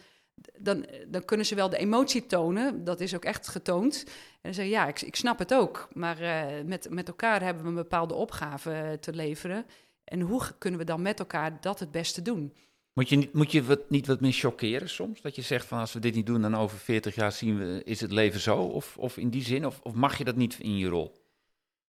dan, 0.58 0.86
dan 1.08 1.26
kunnen 1.26 1.46
ze 1.46 1.56
wel 1.56 1.70
de 1.70 1.78
emotie 1.78 2.26
tonen. 2.26 2.84
Dat 2.84 3.00
is 3.00 3.16
ook 3.16 3.26
echt 3.26 3.48
getoond. 3.48 4.04
En 4.06 4.40
dan 4.42 4.54
zeggen 4.54 4.74
ja, 4.74 4.88
ik, 4.88 5.02
ik 5.02 5.16
snap 5.16 5.40
het 5.40 5.54
ook, 5.54 5.88
maar 5.94 6.18
met, 6.66 6.88
met 6.90 7.08
elkaar 7.08 7.42
hebben 7.42 7.64
we 7.64 7.70
een 7.70 7.76
bepaalde 7.76 8.14
opgave 8.14 8.98
te 9.00 9.14
leveren. 9.14 9.66
En 10.04 10.22
hoe 10.22 10.42
kunnen 10.58 10.80
we 10.80 10.86
dan 10.86 11.02
met 11.02 11.20
elkaar 11.20 11.58
dat 11.62 11.80
het 11.80 11.92
beste 11.92 12.22
doen? 12.22 12.54
Moet 12.94 13.10
je, 13.10 13.16
niet, 13.16 13.34
moet 13.34 13.52
je 13.52 13.64
wat, 13.64 13.90
niet 13.90 14.08
wat 14.08 14.22
meer 14.22 14.32
chockeren 14.32 14.90
soms? 14.90 15.22
Dat 15.22 15.36
je 15.36 15.42
zegt 15.42 15.66
van 15.66 15.80
als 15.80 15.94
we 15.94 16.00
dit 16.00 16.16
niet 16.16 16.26
doen, 16.26 16.42
dan 16.42 16.56
over 16.56 16.78
40 16.78 17.16
jaar 17.16 17.32
zien 17.32 17.58
we, 17.58 17.82
is 17.84 18.02
het 18.02 18.12
leven 18.12 18.40
zo? 18.40 18.58
Of, 18.58 18.98
of 18.98 19.18
in 19.18 19.30
die 19.30 19.44
zin? 19.44 19.66
Of, 19.66 19.80
of 19.84 19.94
mag 19.94 20.18
je 20.18 20.24
dat 20.24 20.36
niet 20.36 20.60
in 20.60 20.78
je 20.78 20.88
rol? 20.88 21.26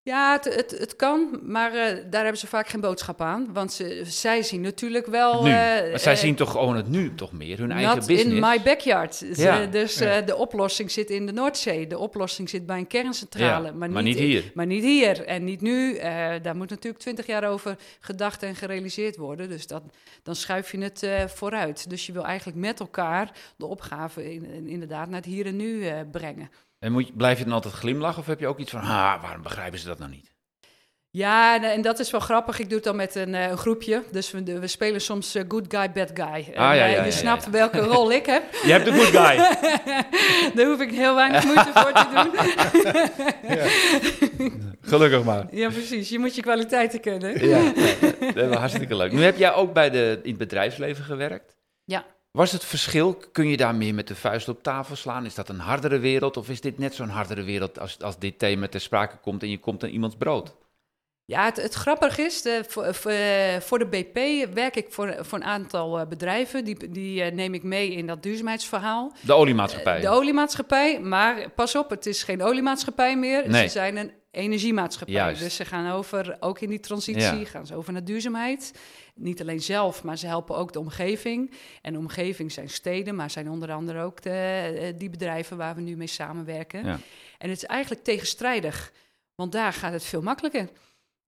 Ja, 0.09 0.33
het, 0.33 0.55
het, 0.55 0.79
het 0.79 0.97
kan, 0.97 1.41
maar 1.43 1.73
uh, 1.73 1.79
daar 2.11 2.23
hebben 2.23 2.39
ze 2.39 2.47
vaak 2.47 2.69
geen 2.69 2.81
boodschap 2.81 3.21
aan. 3.21 3.53
Want 3.53 3.73
ze, 3.73 4.03
zij 4.05 4.43
zien 4.43 4.61
natuurlijk 4.61 5.07
wel... 5.07 5.43
Nu. 5.43 5.51
Uh, 5.51 5.57
maar 5.57 5.99
zij 5.99 6.13
uh, 6.13 6.19
zien 6.19 6.35
toch 6.35 6.51
gewoon 6.51 6.77
het 6.77 6.89
nu 6.89 7.15
toch 7.15 7.33
meer, 7.33 7.59
hun 7.59 7.73
eigen 7.73 8.07
business? 8.07 8.25
in 8.25 8.41
my 8.41 8.63
backyard. 8.63 9.25
Ja. 9.33 9.67
Dus 9.67 9.99
ja. 9.99 10.21
de 10.21 10.37
oplossing 10.37 10.91
zit 10.91 11.11
in 11.11 11.27
de 11.27 11.33
Noordzee. 11.33 11.87
De 11.87 11.99
oplossing 11.99 12.49
zit 12.49 12.67
bij 12.67 12.79
een 12.79 12.87
kerncentrale. 12.87 13.67
Ja, 13.67 13.73
maar, 13.73 13.91
maar 13.91 14.03
niet, 14.03 14.19
niet 14.19 14.25
hier. 14.25 14.51
Maar 14.55 14.67
niet 14.67 14.83
hier 14.83 15.25
en 15.25 15.45
niet 15.45 15.61
nu. 15.61 15.99
daar 16.43 16.57
moet 16.57 16.71
natuurlijk 16.71 17.03
twintig 17.03 17.27
jaar 17.27 17.45
over 17.45 17.77
gedacht 18.01 18.43
en 18.43 18.55
gerealiseerd 18.55 19.17
worden. 19.17 19.49
Dus 19.49 19.67
dat, 19.67 19.83
dan 20.23 20.37
schuif 20.37 20.73
je 20.73 20.79
het 20.79 21.09
vooruit. 21.27 21.91
Dus 21.91 22.07
je 22.07 22.13
wil 22.13 22.25
eigenlijk 22.25 22.59
met 22.59 22.81
elkaar 22.81 23.33
de 23.57 23.67
opgave 23.67 24.33
in, 24.33 24.45
in, 24.45 24.67
inderdaad 24.69 25.09
naar 25.09 25.21
het 25.21 25.31
hier 25.31 25.47
en 25.47 25.57
nu 25.57 25.85
brengen. 26.11 26.51
En 26.79 26.93
moet 26.93 27.07
je, 27.07 27.13
blijf 27.13 27.39
je 27.39 27.45
dan 27.45 27.53
altijd 27.53 27.75
glimlachen 27.75 28.21
of 28.21 28.27
heb 28.27 28.41
je 28.41 28.47
ook 28.47 28.59
iets 28.59 28.71
van, 28.71 28.81
ah, 28.81 29.23
waarom 29.23 29.43
begrijpen 29.43 29.79
ze 29.79 29.87
dat 29.87 29.99
nou 29.99 30.11
niet? 30.11 30.37
Ja, 31.11 31.55
en, 31.55 31.63
en, 31.63 31.83
dat 31.83 31.99
is 31.99 32.11
wel 32.11 32.21
grappig. 32.21 32.59
Ik 32.59 32.67
doe 32.67 32.75
het 32.75 32.85
dan 32.85 32.97
met 32.97 33.15
een, 33.15 33.29
uh, 33.29 33.49
een 33.49 33.57
groepje. 33.57 34.03
Dus 34.11 34.31
we, 34.31 34.59
we, 34.61 34.67
spelen 34.67 35.01
soms 35.01 35.37
uh, 35.37 35.43
good 35.49 35.65
guy, 35.69 35.93
bad 35.93 36.11
guy. 36.15 36.25
Ah, 36.25 36.37
en, 36.37 36.53
ja, 36.55 36.73
ja, 36.73 36.87
ja, 36.87 37.05
je 37.05 37.11
snapt 37.11 37.51
welke 37.51 37.79
rol 37.95 38.13
ik 38.13 38.27
heb. 38.27 38.43
Je 38.65 38.73
hebt 38.73 38.85
de 38.85 38.93
good 38.93 39.07
guy. 39.07 39.37
Daar 40.55 40.67
hoef 40.67 40.81
ik 40.81 40.91
heel 40.91 41.15
weinig 41.15 41.45
moeite 41.45 41.71
voor 41.75 41.93
te 41.93 42.07
doen. 42.15 42.31
Gelukkig 44.91 45.25
maar. 45.25 45.47
Ja, 45.51 45.71
precies. 45.71 46.09
Je 46.09 46.19
moet 46.19 46.35
je 46.35 46.43
kwaliteiten 46.43 47.01
kennen. 47.01 47.49
ja, 47.49 47.73
dat 48.35 48.51
is 48.51 48.57
hartstikke 48.57 48.97
leuk. 48.97 49.13
Nu 49.13 49.23
heb 49.23 49.37
jij 49.37 49.53
ook 49.53 49.73
bij 49.73 49.91
de, 49.91 50.21
in 50.23 50.29
het 50.29 50.39
bedrijfsleven 50.39 51.05
gewerkt. 51.05 51.57
Ja. 51.85 52.05
Was 52.31 52.53
het 52.53 52.65
verschil, 52.65 53.23
kun 53.33 53.49
je 53.49 53.57
daar 53.57 53.75
meer 53.75 53.95
met 53.95 54.09
de 54.09 54.15
vuist 54.15 54.49
op 54.49 54.63
tafel 54.63 54.97
slaan? 54.97 55.25
Is 55.25 55.35
dat 55.35 55.49
een 55.49 55.59
hardere 55.59 55.99
wereld 55.99 56.37
of 56.37 56.49
is 56.49 56.61
dit 56.61 56.79
net 56.79 56.95
zo'n 56.95 57.09
hardere 57.09 57.43
wereld 57.43 57.79
als, 57.79 58.03
als 58.03 58.19
dit 58.19 58.39
thema 58.39 58.69
ter 58.69 58.81
sprake 58.81 59.17
komt 59.17 59.43
en 59.43 59.51
je 59.51 59.59
komt 59.59 59.83
aan 59.83 59.91
iemands 59.91 60.17
brood? 60.17 60.57
Ja, 61.25 61.45
het, 61.45 61.57
het 61.57 61.75
grappige 61.75 62.23
is, 62.23 62.43
de, 62.43 62.65
voor, 62.69 62.95
voor, 63.63 63.79
de 63.79 63.87
BP 63.87 64.49
werk 64.55 64.77
ik 64.77 64.87
voor, 64.91 65.17
voor 65.21 65.39
een 65.39 65.45
aantal 65.45 66.07
bedrijven. 66.07 66.65
Die, 66.65 66.91
die 66.91 67.23
neem 67.23 67.55
ik 67.55 67.63
mee 67.63 67.91
in 67.91 68.07
dat 68.07 68.23
duurzaamheidsverhaal. 68.23 69.13
De 69.21 69.33
oliemaatschappij. 69.33 70.01
De 70.01 70.09
oliemaatschappij, 70.09 71.01
maar 71.01 71.51
pas 71.51 71.77
op, 71.77 71.91
het 71.91 72.07
is 72.07 72.23
geen 72.23 72.43
oliemaatschappij 72.43 73.17
meer. 73.17 73.49
Nee. 73.49 73.63
Ze 73.63 73.69
zijn 73.69 73.97
een 73.97 74.13
energiemaatschappij. 74.39 75.15
Juist. 75.15 75.41
Dus 75.43 75.57
ze 75.57 75.65
gaan 75.65 75.93
over, 75.93 76.37
ook 76.41 76.61
in 76.61 76.69
die 76.69 76.81
transitie, 76.81 77.39
Ja. 77.39 77.45
gaan 77.45 77.67
ze 77.67 77.75
over 77.75 77.93
naar 77.93 78.05
duurzaamheid. 78.05 78.73
Niet 79.15 79.41
alleen 79.41 79.61
zelf, 79.61 80.03
maar 80.03 80.19
ze 80.19 80.27
helpen 80.27 80.57
ook 80.57 80.73
de 80.73 80.79
omgeving. 80.79 81.53
En 81.83 81.93
de 81.93 81.99
omgeving 81.99 82.53
zijn 82.53 82.69
steden, 82.71 83.15
maar 83.15 83.31
zijn 83.31 83.51
onder 83.51 83.73
andere 83.73 84.03
ook 84.03 84.23
de, 84.23 84.31
eh, 84.31 84.99
die 84.99 85.11
bedrijven 85.11 85.57
waar 85.57 85.75
we 85.75 85.81
nu 85.81 85.97
mee 85.97 86.07
samenwerken. 86.07 86.85
Ja. 86.85 86.99
En 87.39 87.49
het 87.49 87.57
is 87.57 87.65
eigenlijk 87.65 88.05
tegenstrijdig, 88.05 88.93
want 89.35 89.53
daar 89.53 89.73
gaat 89.73 89.93
het 89.93 90.05
veel 90.05 90.23
makkelijker. 90.23 90.69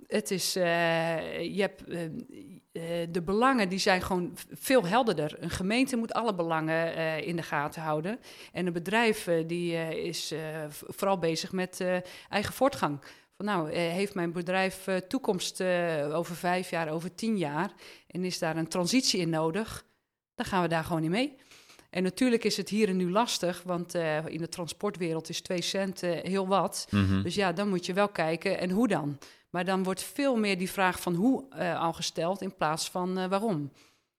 Het 0.07 0.31
is, 0.31 0.57
eh, 0.57 1.55
je 1.55 1.61
hebt, 1.61 1.85
eh, 1.85 2.05
eh, 2.05 3.09
de 3.11 3.23
belangen 3.23 3.69
die 3.69 3.79
zijn 3.79 4.03
gewoon 4.03 4.37
veel 4.51 4.87
helderder. 4.87 5.37
Een 5.41 5.51
gemeente 5.51 5.97
moet 5.97 6.13
alle 6.13 6.35
belangen 6.35 6.95
in 7.25 7.37
de 7.37 7.43
gaten 7.43 7.83
houden. 7.83 8.19
En 8.53 8.67
een 8.67 8.73
bedrijf 8.73 9.29
die 9.47 9.73
is 10.03 10.35
vooral 10.69 11.19
bezig 11.19 11.53
met 11.53 11.85
eigen 12.29 12.55
voortgang. 12.55 12.99
Van 13.37 13.47
nou, 13.47 13.73
heeft 13.73 14.15
mijn 14.15 14.33
bedrijf 14.33 14.87
toekomst 15.09 15.63
over 16.13 16.37
vijf 16.37 16.71
jaar, 16.71 16.91
over 16.91 17.15
tien 17.15 17.39
jaar? 17.39 17.73
En 18.07 18.25
is 18.25 18.39
daar 18.39 18.57
een 18.57 18.69
transitie 18.69 19.21
in 19.21 19.31
nodig? 19.31 19.85
Dan 20.35 20.47
gaan 20.47 20.63
we 20.63 20.69
daar 20.69 20.85
gewoon 20.85 21.05
in 21.05 21.11
mee. 21.11 21.37
En 21.91 22.03
natuurlijk 22.03 22.45
is 22.45 22.57
het 22.57 22.69
hier 22.69 22.89
en 22.89 22.97
nu 22.97 23.11
lastig, 23.11 23.63
want 23.63 23.95
in 24.27 24.39
de 24.39 24.49
transportwereld 24.49 25.29
is 25.29 25.41
twee 25.41 25.63
cent 25.63 26.01
heel 26.01 26.49
wat. 26.49 26.87
Mhm. 26.91 27.23
Dus 27.23 27.35
ja, 27.35 27.53
dan 27.53 27.69
moet 27.69 27.87
je 27.87 27.93
wel 27.93 28.09
kijken 28.09 28.59
en 28.59 28.71
hoe 28.71 28.89
dan. 28.89 29.19
Maar 29.51 29.65
dan 29.65 29.83
wordt 29.83 30.03
veel 30.03 30.37
meer 30.37 30.59
die 30.59 30.71
vraag 30.71 31.01
van 31.01 31.15
hoe 31.15 31.45
eh, 31.51 31.81
al 31.81 31.93
gesteld 31.93 32.41
in 32.43 32.55
plaats 32.57 32.91
van 32.91 33.19
eh, 33.19 33.27
waarom. 33.29 33.73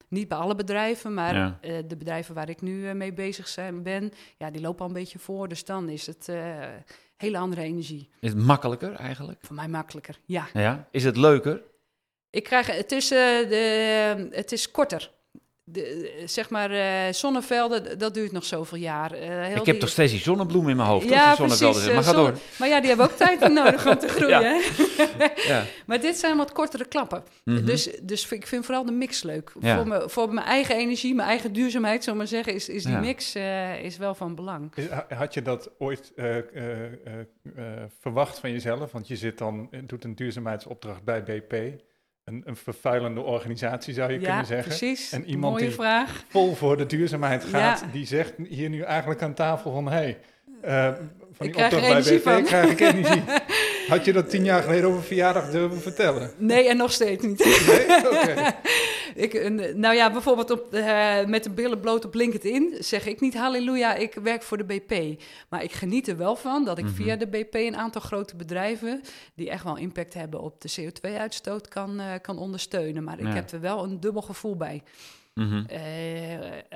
Niet 0.07 0.27
bij 0.27 0.37
alle 0.37 0.55
bedrijven, 0.55 1.13
maar 1.13 1.35
Ja. 1.35 1.57
eh, 1.61 1.77
de 1.87 1.97
bedrijven 1.97 2.35
waar 2.35 2.49
ik 2.49 2.61
nu 2.61 2.93
mee 2.93 3.13
bezig 3.13 3.47
zijn, 3.47 3.83
ben, 3.83 4.11
ja, 4.37 4.51
die 4.51 4.61
lopen 4.61 4.81
al 4.81 4.87
een 4.87 4.93
beetje 4.93 5.19
voor. 5.19 5.47
Dus 5.47 5.65
dan 5.65 5.89
is 5.89 6.07
het 6.07 6.29
hele 7.17 7.37
andere 7.37 7.61
energie. 7.61 8.09
Is 8.19 8.29
het 8.29 8.37
makkelijker 8.43 8.93
eigenlijk? 8.93 9.39
Voor 9.41 9.55
mij 9.55 9.67
makkelijker, 9.67 10.19
ja. 10.25 10.47
Ja. 10.53 10.87
Is 10.91 11.03
het 11.03 11.17
leuker? 11.17 11.61
Ik 12.29 12.43
krijg, 12.43 12.67
het, 12.67 12.91
is, 12.91 13.07
de, 13.07 14.27
het 14.31 14.51
is 14.51 14.71
korter. 14.71 15.11
De, 15.71 15.83
eh, 16.19 16.27
zeg 16.27 16.49
maar, 16.49 16.71
eh, 16.71 17.13
zonnevelden, 17.13 17.99
dat 17.99 18.13
duurt 18.13 18.31
nog 18.31 18.45
zoveel 18.45 18.77
jaar. 18.77 19.11
Eh, 19.11 19.45
heel 19.45 19.57
Ik 19.57 19.65
heb 19.65 19.79
toch 19.79 19.89
steeds 19.89 20.11
die 20.11 20.21
zonnebloem 20.21 20.69
in 20.69 20.75
mijn 20.75 20.87
hoofd. 20.89 21.09
Ja, 21.09 21.29
als 21.29 21.37
die 21.37 21.47
zonnevelden 21.47 21.81
precies, 21.81 21.83
zijn. 21.83 21.95
Maar 21.95 22.03
ga 22.03 22.11
eh, 22.11 22.15
door. 22.17 22.33
Maar 22.59 22.67
ja, 22.69 22.79
die 22.79 22.87
hebben 22.87 23.05
ook 23.05 23.11
tijd 23.17 23.53
nodig 23.53 23.87
om 23.87 23.97
te 23.97 24.07
groeien. 24.15 24.41
Ja. 25.17 25.31
Ja. 25.47 25.63
Maar 25.85 26.01
dit 26.01 26.17
zijn 26.17 26.37
wat 26.37 26.51
kortere 26.51 26.85
klappen. 26.85 27.23
Mhm. 27.43 27.65
Dus, 27.65 27.89
dus 28.01 28.29
ik 28.31 28.47
vind 28.47 28.65
vooral 28.65 28.85
de 28.85 28.91
mix 28.91 29.23
leuk. 29.23 29.51
Ja. 29.59 29.75
Voor, 29.75 29.87
me, 29.87 30.09
voor 30.09 30.33
mijn 30.33 30.47
eigen 30.47 30.75
energie, 30.75 31.15
mijn 31.15 31.27
eigen 31.27 31.53
duurzaamheid, 31.53 32.03
zullen 32.03 32.19
we 32.19 32.25
maar 32.25 32.33
zeggen, 32.33 32.53
is, 32.53 32.69
is 32.69 32.83
die 32.83 32.91
Ja. 32.93 32.99
mix 32.99 33.35
eh, 33.35 33.83
is 33.83 33.97
wel 33.97 34.15
van 34.15 34.35
belang. 34.35 34.71
Had 35.09 35.33
je 35.33 35.41
dat 35.41 35.69
ooit 35.77 36.11
eh, 36.15 36.37
eh, 36.37 36.43
eh, 36.53 37.19
eh, 37.55 37.63
verwacht 37.99 38.39
van 38.39 38.51
jezelf? 38.51 38.91
Want 38.91 39.07
je 39.07 39.15
zit 39.15 39.37
dan, 39.37 39.67
eh, 39.71 39.79
doet 39.83 40.03
een 40.03 40.15
duurzaamheidsopdracht 40.15 41.03
bij 41.03 41.23
BP. 41.23 41.53
Een, 42.31 42.41
een 42.45 42.55
vervuilende 42.55 43.21
organisatie 43.21 43.93
zou 43.93 44.11
je 44.11 44.19
ja, 44.19 44.25
kunnen 44.27 44.45
zeggen. 44.45 44.67
precies. 44.67 45.11
En 45.11 45.25
iemand 45.25 45.53
Mooie 45.53 45.65
die- 45.65 45.75
vraag. 45.75 46.23
Vol 46.27 46.55
voor 46.55 46.77
de 46.77 46.85
duurzaamheid 46.85 47.43
gaat, 47.43 47.79
Ja. 47.79 47.87
die 47.91 48.05
zegt 48.05 48.33
hier 48.49 48.69
nu 48.69 48.81
eigenlijk 48.81 49.21
aan 49.21 49.33
tafel 49.33 49.71
van... 49.71 49.87
Hey, 49.87 50.17
eh, 50.61 50.93
van 51.33 51.45
die 51.45 51.47
Ik 51.47 51.53
krijg 51.53 51.71
er 51.71 51.77
opdracht 51.97 52.09
bij 52.09 52.19
van. 52.33 52.43
krijg 52.43 52.71
ik 52.71 52.79
energie. 52.79 53.23
Had 53.87 54.05
je 54.05 54.13
dat 54.13 54.29
tien 54.29 54.43
jaar 54.43 54.61
geleden 54.63 54.89
over 54.89 55.03
verjaardag 55.03 55.51
durven 55.51 55.81
vertellen? 55.81 56.31
Nee, 56.37 56.67
en 56.69 56.77
nog 56.77 56.91
steeds 56.91 57.23
niet. 57.25 57.39
Nee? 57.67 57.97
Oké. 58.05 58.55
ik, 59.25 59.33
een- 59.33 59.79
nou 59.79 59.95
ja, 59.95 60.11
bijvoorbeeld 60.11 60.51
op, 60.51 60.73
eh, 60.73 61.25
met 61.25 61.43
de 61.43 61.49
billen 61.49 61.79
bloot 61.79 62.05
op 62.05 62.13
LinkedIn 62.13 62.75
zeg 62.79 63.05
ik 63.05 63.19
niet 63.19 63.37
halleluja, 63.37 63.95
ik 63.95 64.13
werk 64.23 64.43
voor 64.43 64.57
de 64.57 64.63
BP. 64.63 65.21
Maar 65.49 65.63
ik 65.63 65.71
geniet 65.71 66.07
er 66.07 66.17
wel 66.17 66.35
van 66.35 66.65
dat 66.65 66.77
ik 66.77 66.85
Mhm. 66.85 66.93
via 66.93 67.15
de 67.15 67.27
BP 67.27 67.53
een 67.55 67.77
aantal 67.77 68.01
grote 68.01 68.35
bedrijven... 68.35 69.01
die 69.35 69.49
echt 69.49 69.63
wel 69.63 69.77
impact 69.77 70.13
hebben 70.13 70.41
op 70.41 70.61
de 70.61 70.71
CO2-uitstoot 70.81 71.67
kan, 71.67 71.99
eh, 71.99 72.05
kan 72.21 72.37
ondersteunen. 72.37 73.03
Maar 73.03 73.19
ik 73.19 73.33
heb 73.33 73.51
er 73.51 73.59
wel 73.61 73.83
een 73.83 73.99
dubbel 73.99 74.21
gevoel 74.21 74.55
bij. 74.55 74.83
Mhm. 75.33 75.63
Eh, 75.67 75.79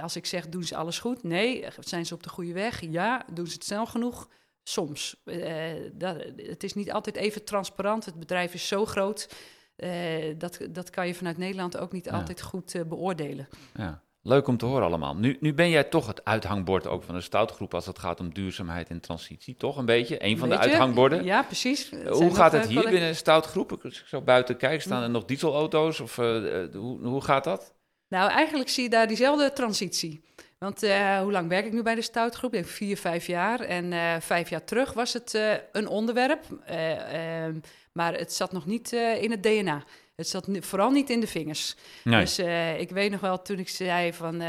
als 0.03 0.15
ik 0.15 0.25
zeg, 0.25 0.47
doen 0.47 0.63
ze 0.63 0.75
alles 0.75 0.99
goed? 0.99 1.23
Nee. 1.23 1.65
Zijn 1.79 2.05
ze 2.05 2.13
op 2.13 2.23
de 2.23 2.29
goede 2.29 2.53
weg? 2.53 2.81
Ja. 2.89 3.25
Doen 3.33 3.47
ze 3.47 3.53
het 3.53 3.63
snel 3.63 3.85
genoeg? 3.85 4.27
Soms. 4.67 5.21
Eh, 5.25 5.63
dat, 5.93 6.15
het 6.35 6.63
is 6.63 6.73
niet 6.73 6.91
altijd 6.91 7.15
even 7.15 7.43
transparant. 7.43 8.05
Het 8.05 8.19
bedrijf 8.19 8.53
is 8.53 8.67
zo 8.67 8.85
groot. 8.85 9.29
eh, 9.75 9.89
dat, 10.37 10.59
dat 10.69 10.89
kan 10.89 11.07
je 11.07 11.15
vanuit 11.15 11.37
Nederland 11.37 11.77
ook 11.77 11.91
niet 11.91 12.05
Ja. 12.05 12.11
altijd 12.11 12.41
goed 12.41 12.75
eh, 12.75 12.81
beoordelen. 12.83 13.47
Ja. 13.75 14.03
Leuk 14.21 14.47
om 14.47 14.57
te 14.57 14.65
horen 14.65 14.83
allemaal. 14.85 15.15
Nu, 15.15 15.37
nu 15.39 15.53
ben 15.53 15.69
jij 15.69 15.83
toch 15.83 16.07
het 16.07 16.25
uithangbord 16.25 16.87
ook 16.87 17.03
van 17.03 17.15
de 17.15 17.21
stoutgroep 17.21 17.73
als 17.73 17.85
het 17.85 17.99
gaat 17.99 18.19
om 18.19 18.33
duurzaamheid 18.33 18.89
en 18.89 18.99
transitie. 18.99 19.55
Toch 19.55 19.77
een 19.77 19.85
beetje? 19.85 20.23
Een 20.25 20.37
van 20.37 20.49
de 20.49 20.57
uithangborden. 20.57 21.23
Ja, 21.23 21.43
precies. 21.43 21.89
Hoe 22.09 22.35
gaat 22.35 22.51
het 22.51 22.61
hier 22.61 22.69
collega- 22.73 22.89
binnen 22.89 23.09
een 23.09 23.15
stoutgroep? 23.15 23.79
Als 23.83 23.99
ik 24.01 24.07
zo 24.07 24.21
buiten 24.21 24.57
kijk, 24.57 24.81
staan 24.81 25.03
er 25.03 25.09
nog 25.09 25.25
dieselauto's? 25.25 25.99
Of 25.99 26.15
hoe, 26.15 26.97
hoe 27.03 27.21
gaat 27.21 27.43
dat? 27.43 27.73
Nou, 28.07 28.29
eigenlijk 28.31 28.69
zie 28.69 28.83
je 28.83 28.89
daar 28.89 29.07
diezelfde 29.07 29.53
transitie. 29.53 30.23
Want 30.57 30.83
eh, 30.83 31.19
hoe 31.19 31.31
lang 31.31 31.49
werk 31.49 31.65
ik 31.65 31.73
nu 31.73 31.81
bij 31.81 31.95
de 31.95 32.01
stoutgroep? 32.01 32.53
Ik 32.53 32.59
denk 32.61 32.73
vier, 32.73 32.97
vijf 32.97 33.27
jaar. 33.27 33.59
En 33.59 33.93
eh, 33.93 34.15
vijf 34.19 34.49
jaar 34.49 34.63
terug 34.63 34.93
was 34.93 35.13
het 35.13 35.33
eh, 35.33 35.53
een 35.71 35.87
onderwerp. 35.87 36.43
eh, 36.65 37.43
ehm, 37.45 37.59
maar 37.91 38.13
het 38.13 38.33
zat 38.33 38.51
nog 38.51 38.65
niet 38.65 38.91
in 38.91 39.31
het 39.31 39.43
DNA. 39.43 39.83
Het 40.15 40.27
zat 40.27 40.47
vooral 40.59 40.91
niet 40.91 41.09
in 41.09 41.19
de 41.19 41.27
vingers. 41.27 41.75
Nee. 42.03 42.19
Dus 42.19 42.39
ik 42.77 42.89
weet 42.89 43.11
nog 43.11 43.19
wel 43.19 43.41
toen 43.41 43.59
ik 43.59 43.69
zei 43.69 44.13
van... 44.13 44.43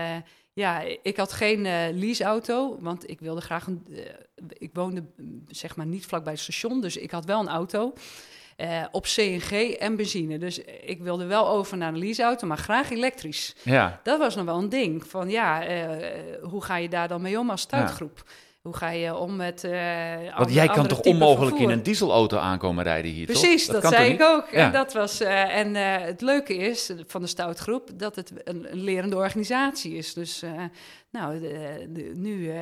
ja, 0.53 0.83
ik 1.03 1.17
had 1.17 1.33
geen 1.33 1.63
leaseauto, 1.99 2.79
want 2.81 3.11
ik 3.11 3.21
wilde 3.21 3.41
graag 3.41 3.67
een... 3.67 3.87
ik 4.49 4.71
woonde 4.73 5.05
zeg 5.49 5.77
maar 5.77 5.87
niet 5.87 6.07
vlakbij 6.07 6.33
het 6.33 6.43
station, 6.43 6.81
dus 6.81 6.97
ik 6.97 7.11
had 7.11 7.25
wel 7.25 7.41
een 7.41 7.49
auto... 7.49 7.93
eh, 8.57 8.85
op 8.91 9.03
CNG 9.05 9.51
en 9.79 9.97
benzine. 9.97 10.39
Dus 10.39 10.59
ik 10.85 11.03
wilde 11.03 11.25
wel 11.27 11.49
over 11.49 11.77
naar 11.77 11.89
een 11.93 11.99
leaseauto, 11.99 12.47
maar 12.47 12.57
graag 12.59 12.91
elektrisch. 12.91 13.55
ja. 13.63 14.01
Dat 14.03 14.19
was 14.19 14.35
nog 14.35 14.45
wel 14.45 14.59
een 14.59 14.69
ding. 14.69 15.07
Van 15.07 15.31
ja, 15.31 15.65
eh, 15.65 15.89
hoe 16.43 16.63
ga 16.63 16.77
je 16.77 16.89
daar 16.89 17.09
dan 17.09 17.23
mee 17.23 17.39
om 17.39 17.51
als 17.51 17.61
stuitgroep? 17.61 18.23
Hoe 18.63 18.77
ga 18.77 18.91
je 18.91 19.17
om 19.17 19.37
met. 19.37 19.65
eh 19.65 20.37
Want 20.37 20.53
jij 20.53 20.69
kan 20.69 20.87
toch 20.87 21.01
onmogelijk 21.01 21.57
in 21.59 21.71
een 21.71 21.83
dieselauto 21.83 22.37
aankomen 22.39 22.85
rijden 22.85 23.11
hier, 23.11 23.27
toch? 23.27 23.41
Precies, 23.41 23.67
dat, 23.67 23.81
kan 23.81 23.91
zei 23.91 24.17
toch 24.17 24.21
ik 24.21 24.35
ook. 24.35 24.51
Ja. 24.51 24.67
En, 24.67 24.73
dat 24.73 24.93
was, 24.93 25.21
en 25.21 25.75
het 25.75 26.21
leuke 26.21 26.55
is 26.57 26.91
van 27.07 27.21
de 27.21 27.27
stoutgroep 27.27 27.91
dat 27.95 28.17
het 28.17 28.33
een, 28.45 28.67
een 28.73 28.81
lerende 28.81 29.17
organisatie 29.17 29.95
is. 29.95 30.15
Dus 30.15 30.43
nou, 31.11 31.41
de, 31.41 31.87
de- 31.89 32.13
nu. 32.15 32.53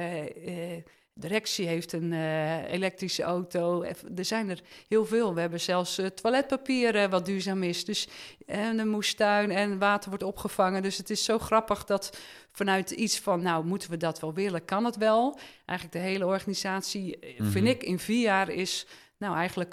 De 1.14 1.21
directie 1.21 1.66
heeft 1.66 1.92
een 1.92 2.12
eh, 2.12 2.73
elektrische 2.73 3.23
auto. 3.23 3.83
Er 4.16 4.25
zijn 4.25 4.50
er 4.50 4.61
heel 4.88 5.06
veel. 5.06 5.35
We 5.35 5.40
hebben 5.40 5.61
zelfs 5.61 5.99
eh, 5.99 6.06
toiletpapier 6.06 7.09
wat 7.09 7.26
duurzaam 7.26 7.62
is. 7.62 7.85
Dus 7.85 8.09
en 8.47 8.78
een 8.78 8.88
moestuin 8.88 9.50
en 9.50 9.78
water 9.78 10.09
wordt 10.09 10.25
opgevangen. 10.25 10.83
Dus 10.83 10.97
het 10.97 11.11
is 11.11 11.25
zo 11.25 11.38
grappig 11.38 11.85
dat 11.85 12.18
vanuit 12.52 12.90
iets 12.90 13.18
van, 13.18 13.42
nou, 13.42 13.64
moeten 13.64 13.90
we 13.90 13.97
dat 13.97 14.21
wel 14.21 14.35
willen? 14.35 14.64
Kan 14.64 14.85
het 14.85 14.97
wel? 14.97 15.38
Eigenlijk 15.66 15.99
de 15.99 16.11
hele 16.11 16.26
organisatie, 16.26 17.18
eh, 17.18 17.35
vind 17.37 17.54
Mhm. 17.54 17.66
ik, 17.66 17.83
in 17.83 17.99
vier 17.99 18.21
jaar 18.23 18.49
is 18.49 18.87
nou 19.18 19.37
eigenlijk 19.37 19.73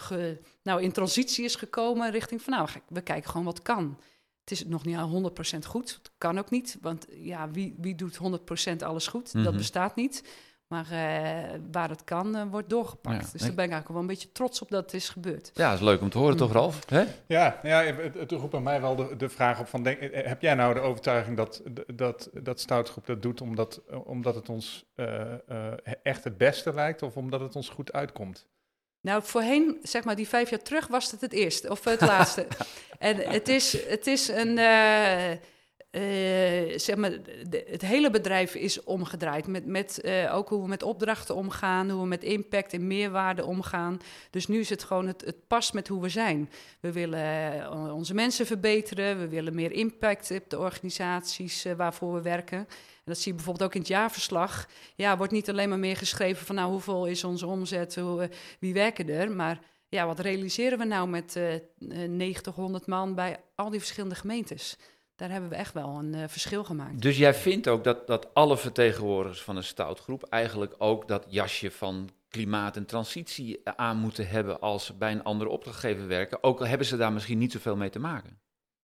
ge- 0.00 0.40
nou, 0.62 0.82
in 0.82 0.92
transitie 0.92 1.44
is 1.44 1.54
gekomen 1.54 2.10
richting 2.10 2.42
van, 2.42 2.52
nou, 2.54 2.68
we 2.88 3.00
kijken 3.00 3.30
gewoon 3.30 3.46
wat 3.46 3.62
kan. 3.62 3.98
Het 4.40 4.50
is 4.50 4.64
nog 4.66 4.84
niet 4.84 4.96
al 4.96 5.08
100% 5.08 5.66
goed. 5.66 5.90
Het 6.02 6.10
kan 6.18 6.38
ook 6.38 6.50
niet, 6.50 6.78
want 6.80 7.06
ja, 7.10 7.50
wie, 7.50 7.74
wie 7.78 7.94
doet 7.94 8.16
100% 8.16 8.82
alles 8.82 9.06
goed? 9.06 9.34
Mhm. 9.34 9.44
Dat 9.44 9.56
bestaat 9.56 9.96
niet. 9.96 10.24
Maar 10.70 10.84
eh, 10.90 11.58
waar 11.72 11.88
het 11.88 12.04
kan, 12.04 12.36
eh, 12.36 12.42
wordt 12.50 12.68
doorgepakt. 12.70 13.24
Ja, 13.24 13.32
dus 13.32 13.32
ik- 13.32 13.38
daar 13.46 13.54
ben 13.54 13.64
ik 13.64 13.70
eigenlijk 13.70 13.88
wel 13.88 14.00
een 14.00 14.06
beetje 14.06 14.32
trots 14.32 14.62
op 14.62 14.70
dat 14.70 14.82
het 14.84 14.94
is 14.94 15.08
gebeurd. 15.08 15.50
Ja, 15.54 15.70
dat 15.70 15.78
is 15.78 15.84
leuk 15.84 16.00
om 16.00 16.10
te 16.10 16.18
horen, 16.18 16.36
toch. 16.36 16.52
Ralf? 16.52 16.90
Hè? 16.90 17.04
Ja, 17.26 17.60
ja 17.62 17.82
het, 17.84 18.14
het 18.14 18.30
roept 18.32 18.50
bij 18.50 18.60
mij 18.60 18.80
wel 18.80 18.96
de, 18.96 19.16
de 19.16 19.28
vraag 19.28 19.60
op 19.60 19.66
van, 19.68 19.82
denk, 19.82 19.98
eh, 20.00 20.26
heb 20.26 20.42
jij 20.42 20.54
nou 20.54 20.74
de 20.74 20.80
overtuiging 20.80 21.36
dat, 21.36 21.62
dat, 21.94 22.30
dat 22.32 22.60
Stoutgroep 22.60 23.06
dat 23.06 23.22
doet 23.22 23.40
omdat, 23.40 23.80
omdat 24.04 24.34
het 24.34 24.48
ons 24.48 24.84
eh, 24.94 25.32
eh, 25.32 25.38
echt 26.02 26.24
het 26.24 26.36
beste 26.38 26.74
lijkt 26.74 27.02
of 27.02 27.16
omdat 27.16 27.40
het 27.40 27.56
ons 27.56 27.68
goed 27.68 27.92
uitkomt? 27.92 28.46
Nou, 29.00 29.22
voorheen, 29.22 29.78
zeg 29.82 30.04
maar, 30.04 30.16
die 30.16 30.28
vijf 30.28 30.50
jaar 30.50 30.62
terug 30.62 30.86
was 30.86 31.10
het 31.10 31.20
het 31.20 31.32
eerste 31.32 31.70
of 31.70 31.84
het 31.84 32.00
laatste. 32.12 32.46
en 32.98 33.16
het 33.16 33.48
is, 33.48 33.86
het 33.86 34.06
is 34.06 34.28
een, 34.28 34.58
eh, 35.90 36.78
zeg 36.78 36.96
maar, 36.96 37.12
het 37.50 37.82
hele 37.82 38.10
bedrijf 38.10 38.54
is 38.54 38.84
omgedraaid. 38.84 39.46
Met, 39.46 39.66
met 39.66 40.00
eh, 40.00 40.34
ook 40.34 40.48
hoe 40.48 40.62
we 40.62 40.68
met 40.68 40.82
opdrachten 40.82 41.34
omgaan, 41.34 41.90
hoe 41.90 42.00
we 42.02 42.08
met 42.08 42.22
impact 42.22 42.72
en 42.72 42.86
meerwaarde 42.86 43.44
omgaan. 43.44 43.98
Dus 44.30 44.46
nu 44.46 44.58
is 44.58 44.68
het 44.68 44.84
gewoon, 44.84 45.06
het, 45.06 45.20
het 45.24 45.46
past 45.46 45.72
met 45.72 45.88
hoe 45.88 46.02
we 46.02 46.08
zijn. 46.08 46.50
We 46.80 46.92
willen 46.92 47.62
eh, 47.62 47.94
onze 47.94 48.14
mensen 48.14 48.46
verbeteren, 48.46 49.18
we 49.18 49.28
willen 49.28 49.54
meer 49.54 49.72
impact 49.72 50.30
op 50.30 50.50
de 50.50 50.58
organisaties 50.58 51.66
waarvoor 51.76 52.14
we 52.14 52.22
werken. 52.22 52.58
En 52.58 52.66
dat 53.04 53.18
zie 53.18 53.30
je 53.30 53.36
bijvoorbeeld 53.36 53.68
ook 53.68 53.74
in 53.74 53.80
het 53.80 53.90
jaarverslag. 53.90 54.68
Ja, 54.94 55.16
wordt 55.16 55.32
niet 55.32 55.50
alleen 55.50 55.68
maar 55.68 55.78
meer 55.78 55.96
geschreven 55.96 56.46
van 56.46 56.54
nou, 56.54 56.70
hoeveel 56.70 57.06
is 57.06 57.24
onze 57.24 57.46
omzet, 57.46 57.96
hoe, 57.96 58.30
wie 58.58 58.74
werken 58.74 59.08
er, 59.08 59.30
maar 59.30 59.60
ja, 59.88 60.06
wat 60.06 60.18
realiseren 60.18 60.78
we 60.78 60.84
nou 60.84 61.08
met 61.08 61.36
eh 61.36 61.54
eh, 61.54 61.60
90, 62.08 62.54
100 62.54 62.86
man 62.86 63.14
bij 63.14 63.40
al 63.54 63.70
die 63.70 63.80
verschillende 63.80 64.14
gemeentes? 64.14 64.76
Daar 65.20 65.30
hebben 65.30 65.50
we 65.50 65.56
echt 65.56 65.72
wel 65.74 65.98
een 65.98 66.14
eh, 66.14 66.28
verschil 66.28 66.64
gemaakt. 66.64 67.02
Dus 67.02 67.18
jij 67.18 67.34
vindt 67.34 67.68
ook 67.68 67.84
dat, 67.84 68.06
dat 68.06 68.34
alle 68.34 68.56
vertegenwoordigers 68.56 69.42
van 69.42 69.56
een 69.56 69.64
stoutgroep 69.64 70.22
eigenlijk 70.22 70.74
ook 70.78 71.08
dat 71.08 71.26
jasje 71.28 71.70
van 71.70 72.10
klimaat 72.28 72.76
en 72.76 72.86
transitie 72.86 73.60
eh, 73.64 73.72
aan 73.76 73.96
moeten 73.96 74.28
hebben 74.28 74.60
als 74.60 74.86
ze 74.86 74.94
bij 74.94 75.12
een 75.12 75.22
andere 75.22 75.50
opdrachtgever 75.50 76.06
werken, 76.06 76.42
ook 76.42 76.60
al 76.60 76.66
hebben 76.66 76.86
ze 76.86 76.96
daar 76.96 77.12
misschien 77.12 77.38
niet 77.38 77.52
zoveel 77.52 77.76
mee 77.76 77.90
te 77.90 77.98
maken. 77.98 78.38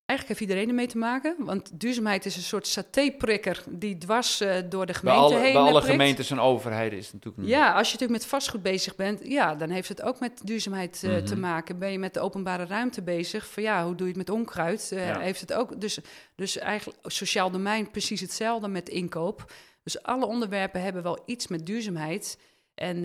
Eigenlijk 0.06 0.38
heeft 0.38 0.50
iedereen 0.50 0.68
ermee 0.68 0.86
te 0.86 0.98
maken, 0.98 1.34
want 1.38 1.80
duurzaamheid 1.80 2.26
is 2.26 2.36
een 2.36 2.42
soort 2.42 2.66
satéprikker 2.66 3.64
die 3.68 3.98
dwars 3.98 4.40
eh, 4.40 4.56
door 4.68 4.86
de 4.86 4.92
Bij 4.92 4.94
gemeente 5.00 5.20
alle, 5.22 5.34
heen 5.38 5.52
bij 5.52 5.62
alle 5.62 5.70
prikt. 5.70 5.86
gemeentes 5.86 6.30
en 6.30 6.38
overheden 6.40 6.98
is 6.98 7.04
het 7.04 7.12
natuurlijk 7.14 7.42
een- 7.42 7.48
Ja, 7.48 7.66
als 7.72 7.86
je 7.86 7.92
natuurlijk 7.92 8.20
met 8.20 8.26
vastgoed 8.30 8.62
bezig 8.62 8.94
bent, 8.96 9.20
ja, 9.24 9.54
dan 9.54 9.70
heeft 9.70 9.88
het 9.88 10.02
ook 10.02 10.20
met 10.20 10.40
duurzaamheid 10.44 11.02
eh, 11.04 11.16
te 11.16 11.32
Mhm. 11.32 11.40
maken. 11.40 11.78
Ben 11.78 11.92
je 11.92 11.98
met 11.98 12.14
de 12.14 12.20
openbare 12.20 12.64
ruimte 12.64 13.02
bezig, 13.02 13.46
van 13.46 13.62
ja, 13.62 13.84
hoe 13.84 13.94
doe 13.94 14.06
je 14.06 14.12
het 14.18 14.26
met 14.26 14.30
onkruid? 14.36 14.92
Eh, 14.92 15.06
Ja. 15.06 15.18
Heeft 15.18 15.40
het 15.40 15.52
ook, 15.52 15.80
dus, 15.80 15.98
dus 16.34 16.58
eigenlijk 16.58 16.98
sociaal 17.02 17.50
domein 17.50 17.90
precies 17.90 18.20
hetzelfde 18.20 18.68
met 18.68 18.88
inkoop. 18.88 19.52
Dus 19.82 20.02
alle 20.02 20.26
onderwerpen 20.26 20.82
hebben 20.82 21.02
wel 21.02 21.22
iets 21.26 21.46
met 21.48 21.66
duurzaamheid. 21.66 22.38
En 22.74 23.04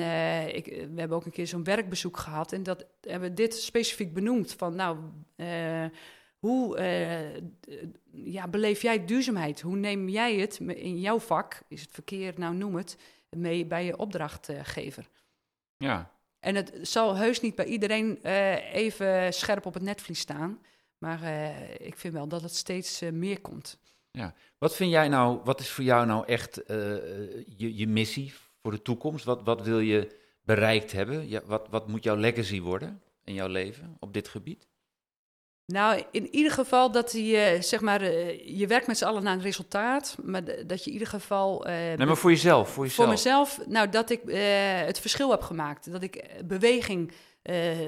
ik, 0.56 0.66
we 0.66 1.00
hebben 1.00 1.18
ook 1.18 1.26
een 1.26 1.32
keer 1.32 1.48
zo'n 1.48 1.64
werkbezoek 1.64 2.18
gehad 2.18 2.52
en 2.52 2.64
dat 2.64 2.86
hebben 3.02 3.30
we 3.30 3.36
dit 3.36 3.54
specifiek 3.56 4.14
benoemd. 4.14 4.54
Van 4.58 4.76
nou, 4.76 4.98
hoe 6.42 6.78
eh, 6.78 7.42
ja, 8.12 8.48
beleef 8.48 8.82
jij 8.82 9.06
duurzaamheid? 9.06 9.62
Hoe 9.62 9.76
neem 9.76 10.10
jij 10.10 10.36
het 10.36 10.60
in 10.60 11.00
jouw 11.00 11.20
vak, 11.20 11.62
is 11.68 11.82
het 11.82 11.92
verkeer, 11.92 12.34
nou 12.38 12.56
noem 12.56 12.76
het, 12.76 12.98
mee 13.30 13.66
bij 13.66 13.86
je 13.86 13.98
opdrachtgever? 13.98 15.10
ja. 15.78 16.12
En 16.40 16.56
het 16.56 16.72
zal 16.82 17.16
heus 17.16 17.42
niet 17.42 17.56
bij 17.56 17.66
iedereen 17.66 18.24
eh, 18.24 18.74
even 18.74 19.34
scherp 19.34 19.66
op 19.66 19.74
het 19.74 19.84
netvlies 19.84 20.20
staan. 20.20 20.60
Maar 20.98 21.24
eh, 21.24 21.88
ik 21.88 21.98
vind 21.98 22.14
wel 22.14 22.28
dat 22.28 22.42
het 22.42 22.56
steeds 22.56 23.02
meer 23.12 23.42
komt. 23.42 23.78
Wat 24.58 24.76
vind 24.76 24.92
jij 24.92 25.08
nou, 25.08 25.40
wat 25.44 25.60
is 25.60 25.70
voor 25.70 25.84
jou 25.84 26.06
nou 26.06 26.26
echt 26.26 26.62
je, 26.66 27.76
je 27.76 27.88
missie 27.88 28.34
voor 28.62 28.72
de 28.72 28.82
toekomst? 28.82 29.26
Wat, 29.26 29.44
wat 29.44 29.62
wil 29.62 29.80
je 29.80 30.16
bereikt 30.44 30.92
hebben? 30.92 31.30
Ja, 31.30 31.42
wat, 31.46 31.68
wat 31.70 31.88
moet 31.88 32.04
jouw 32.04 32.16
legacy 32.16 32.62
worden 32.62 33.02
in 33.24 33.34
jouw 33.34 33.48
leven 33.48 33.98
op 34.00 34.14
dit 34.14 34.28
gebied? 34.28 34.71
Nou, 35.72 36.04
in 36.12 36.36
ieder 36.36 36.52
geval 36.52 36.92
dat 36.92 37.12
je, 37.12 37.58
zeg 37.60 37.82
maar, 37.82 38.02
eh, 38.02 38.58
je 38.60 38.68
werkt 38.68 38.88
met 38.88 38.98
z'n 38.98 39.06
allen 39.06 39.24
naar 39.24 39.34
een 39.34 39.42
resultaat. 39.42 40.18
Maar 40.24 40.44
dat 40.68 40.80
je 40.84 40.86
in 40.86 40.92
ieder 40.92 41.08
geval. 41.08 41.66
eh, 41.66 41.74
Nee, 41.74 42.06
maar 42.06 42.18
voor 42.18 42.30
jezelf, 42.30 42.70
voor 42.70 42.84
jezelf. 42.84 43.06
voor 43.06 43.14
mezelf, 43.16 43.60
nou, 43.68 43.90
dat 43.90 44.10
ik 44.10 44.24
eh, 44.24 44.40
het 44.86 45.00
verschil 45.00 45.32
heb 45.32 45.42
gemaakt. 45.42 45.92
Dat 45.92 46.02
ik 46.04 46.16
eh, 46.16 46.44
beweging 46.44 47.12
eh, 47.42 47.82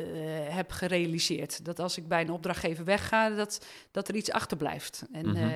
eh, 0.48 0.54
heb 0.56 0.72
gerealiseerd. 0.72 1.66
Dat 1.66 1.80
als 1.80 1.98
ik 1.98 2.08
bij 2.08 2.22
een 2.22 2.32
opdrachtgever 2.32 2.86
wegga, 2.86 3.30
dat, 3.30 3.66
dat 3.92 4.08
er 4.08 4.16
iets 4.16 4.32
achterblijft. 4.32 5.04
En, 5.12 5.30
Mhm. 5.30 5.38
eh, 5.38 5.52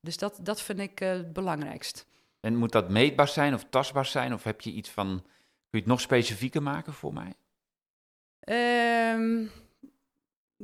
dus 0.00 0.16
dat, 0.16 0.38
dat 0.42 0.62
vind 0.62 0.78
ik 0.80 1.00
eh, 1.00 1.08
het 1.10 1.32
belangrijkst. 1.32 2.06
En 2.40 2.56
moet 2.56 2.72
dat 2.72 2.88
meetbaar 2.88 3.28
zijn 3.28 3.54
of 3.54 3.64
tastbaar 3.70 4.06
zijn? 4.06 4.32
Of 4.34 4.42
heb 4.44 4.60
je 4.60 4.70
iets 4.70 4.88
van, 4.90 5.06
kun 5.06 5.22
je 5.70 5.78
het 5.78 5.86
nog 5.86 6.00
specifieker 6.00 6.62
maken 6.62 6.92
voor 6.92 7.12
mij? 7.12 7.32
Ehm, 8.40 9.44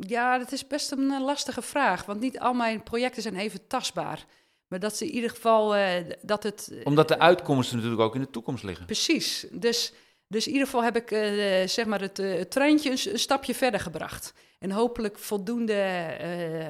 ja, 0.01 0.39
dat 0.39 0.53
is 0.53 0.67
best 0.67 0.91
een 0.91 1.11
eh, 1.11 1.25
lastige 1.25 1.63
vraag. 1.63 2.05
Want 2.05 2.21
niet 2.21 2.39
al 2.39 2.55
mijn 2.55 2.83
projecten 2.83 3.23
zijn 3.23 3.37
even 3.37 3.67
tastbaar. 3.67 4.25
Maar 4.69 4.79
dat 4.81 4.97
ze 4.97 5.07
in 5.07 5.15
ieder 5.15 5.31
geval 5.31 5.77
eh, 5.77 6.05
dat 6.23 6.43
het. 6.43 6.69
eh, 6.73 6.81
Omdat 6.85 7.09
de 7.09 7.19
uitkomsten 7.19 7.77
natuurlijk 7.77 8.03
ook 8.03 8.15
in 8.15 8.21
de 8.21 8.31
toekomst 8.31 8.65
liggen. 8.65 8.87
Precies. 8.87 9.47
Dus, 9.51 9.93
dus 10.29 10.47
in 10.47 10.53
ieder 10.53 10.67
geval 10.67 10.85
heb 10.85 10.97
ik 10.97 11.09
zeg 11.69 11.87
maar 11.87 12.01
het, 12.01 12.17
het 12.17 12.51
treintje 12.51 12.91
een, 12.91 13.19
stapje 13.19 13.55
verder 13.55 13.81
gebracht. 13.81 14.33
En 14.59 14.71
hopelijk 14.71 15.19
voldoende 15.19 16.17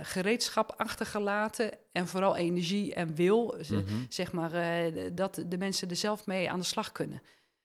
gereedschap 0.03 0.75
achtergelaten. 0.77 1.71
En 1.93 2.09
vooral 2.09 2.37
energie 2.37 2.95
en 2.95 3.15
wil. 3.15 3.55
Mhm. 3.69 3.83
Zeg 4.09 4.33
maar 4.33 4.51
dat 5.13 5.43
de 5.47 5.59
mensen 5.59 5.91
er 5.91 5.97
zelf 5.97 6.27
mee 6.27 6.51
aan 6.51 6.59
de 6.59 6.65
slag 6.65 6.93
kunnen. 6.93 7.23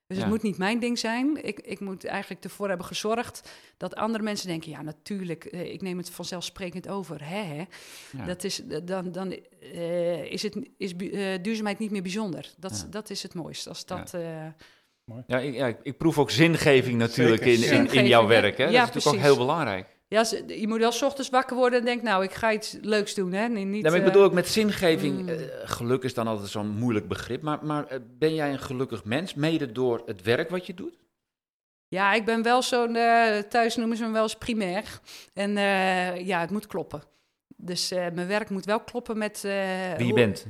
Dus 0.09 0.17
Ja. 0.17 0.23
het 0.23 0.33
moet 0.33 0.43
niet 0.43 0.57
mijn 0.57 0.79
ding 0.79 0.99
zijn. 0.99 1.45
Ik, 1.45 1.59
ik 1.59 1.79
moet 1.79 2.05
eigenlijk 2.05 2.43
ervoor 2.43 2.67
hebben 2.67 2.85
gezorgd 2.85 3.49
dat 3.77 3.95
andere 3.95 4.23
mensen 4.23 4.47
denken: 4.47 4.69
ja, 4.71 4.81
natuurlijk, 4.81 5.45
eh, 5.45 5.73
ik 5.73 5.81
neem 5.81 5.97
het 5.97 6.09
vanzelfsprekend 6.09 6.87
over. 6.87 7.23
Hè, 7.29 7.41
hè. 7.43 7.63
Ja. 8.17 8.25
Dat 8.25 8.43
is, 8.43 8.61
dan 8.83 9.11
dan 9.11 9.35
eh, 9.61 10.23
is, 10.31 10.41
het, 10.41 10.55
is 10.77 10.95
eh, 10.95 11.41
duurzaamheid 11.41 11.79
niet 11.79 11.91
meer 11.91 12.01
bijzonder. 12.01 12.53
Dat, 12.57 12.79
Ja. 12.85 12.91
dat 12.91 13.09
is 13.09 13.23
het 13.23 13.33
mooiste. 13.33 13.69
Als 13.69 13.85
dat, 13.85 14.13
eh, 14.13 14.45
Ja, 15.27 15.39
ik, 15.39 15.53
ja, 15.55 15.67
ik- 15.67 15.79
ik 15.83 15.97
proef 15.97 16.17
ook 16.17 16.31
zingeving 16.31 16.97
natuurlijk 16.97 17.43
Zeker. 17.43 17.71
in, 17.73 17.87
in, 17.87 17.93
in 17.93 18.07
jouw 18.07 18.27
werk. 18.27 18.57
Hè? 18.57 18.63
Ja, 18.63 18.85
dat 18.85 18.95
is 18.95 19.03
natuurlijk 19.03 19.15
ook 19.15 19.21
heel 19.31 19.37
belangrijk. 19.45 19.87
Ja, 20.09 20.25
je 20.47 20.67
moet 20.67 20.79
wel 20.79 20.91
's 20.91 21.01
ochtends 21.01 21.29
wakker 21.29 21.55
worden 21.55 21.79
en 21.79 21.85
denken: 21.85 22.05
nou, 22.05 22.23
ik 22.23 22.33
ga 22.33 22.53
iets 22.53 22.77
leuks 22.81 23.13
doen. 23.13 23.31
Hè? 23.31 23.47
Nee, 23.47 23.65
niet, 23.65 23.83
Ja, 23.83 23.89
maar 23.89 23.99
ik 23.99 24.05
eh, 24.05 24.11
bedoel 24.11 24.23
ook 24.27 24.33
met 24.33 24.47
zingeving, 24.47 25.19
mm. 25.19 25.27
eh, 25.27 25.35
geluk 25.63 26.03
is 26.03 26.13
dan 26.13 26.27
altijd 26.27 26.49
zo'n 26.49 26.69
moeilijk 26.69 27.07
begrip, 27.07 27.41
maar, 27.41 27.65
maar 27.65 27.87
eh, 27.87 27.99
ben 28.17 28.35
jij 28.35 28.51
een 28.51 28.59
gelukkig 28.59 29.03
mens, 29.03 29.33
mede 29.33 29.71
door 29.71 30.01
het 30.05 30.21
werk 30.21 30.49
wat 30.49 30.65
je 30.65 30.73
doet? 30.73 30.97
Ja, 31.87 32.13
ik 32.13 32.25
ben 32.25 32.43
wel 32.43 32.61
zo'n, 32.61 32.93
thuis 33.49 33.75
noemen 33.75 33.97
ze 33.97 34.05
me 34.05 34.11
wel 34.11 34.23
eens 34.23 34.35
primair. 34.35 34.99
En 35.33 35.51
ja, 36.25 36.39
het 36.39 36.49
moet 36.49 36.67
kloppen. 36.67 37.03
Dus 37.57 37.89
mijn 37.89 38.27
werk 38.27 38.49
moet 38.49 38.65
wel 38.65 38.79
kloppen 38.79 39.17
met... 39.17 39.41
Wie 39.41 39.51
je 39.51 40.03
hoe- 40.03 40.13
bent. 40.13 40.45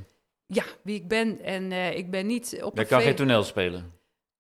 Ja, 0.45 0.63
wie 0.81 0.95
ik 0.95 1.07
ben. 1.07 1.41
En 1.41 1.71
ik 1.71 2.11
ben 2.11 2.27
niet 2.27 2.59
op 2.61 2.75
Jij 2.75 2.85
kan 2.85 3.01
geen 3.01 3.15
toneel 3.15 3.43
spelen. 3.43 3.98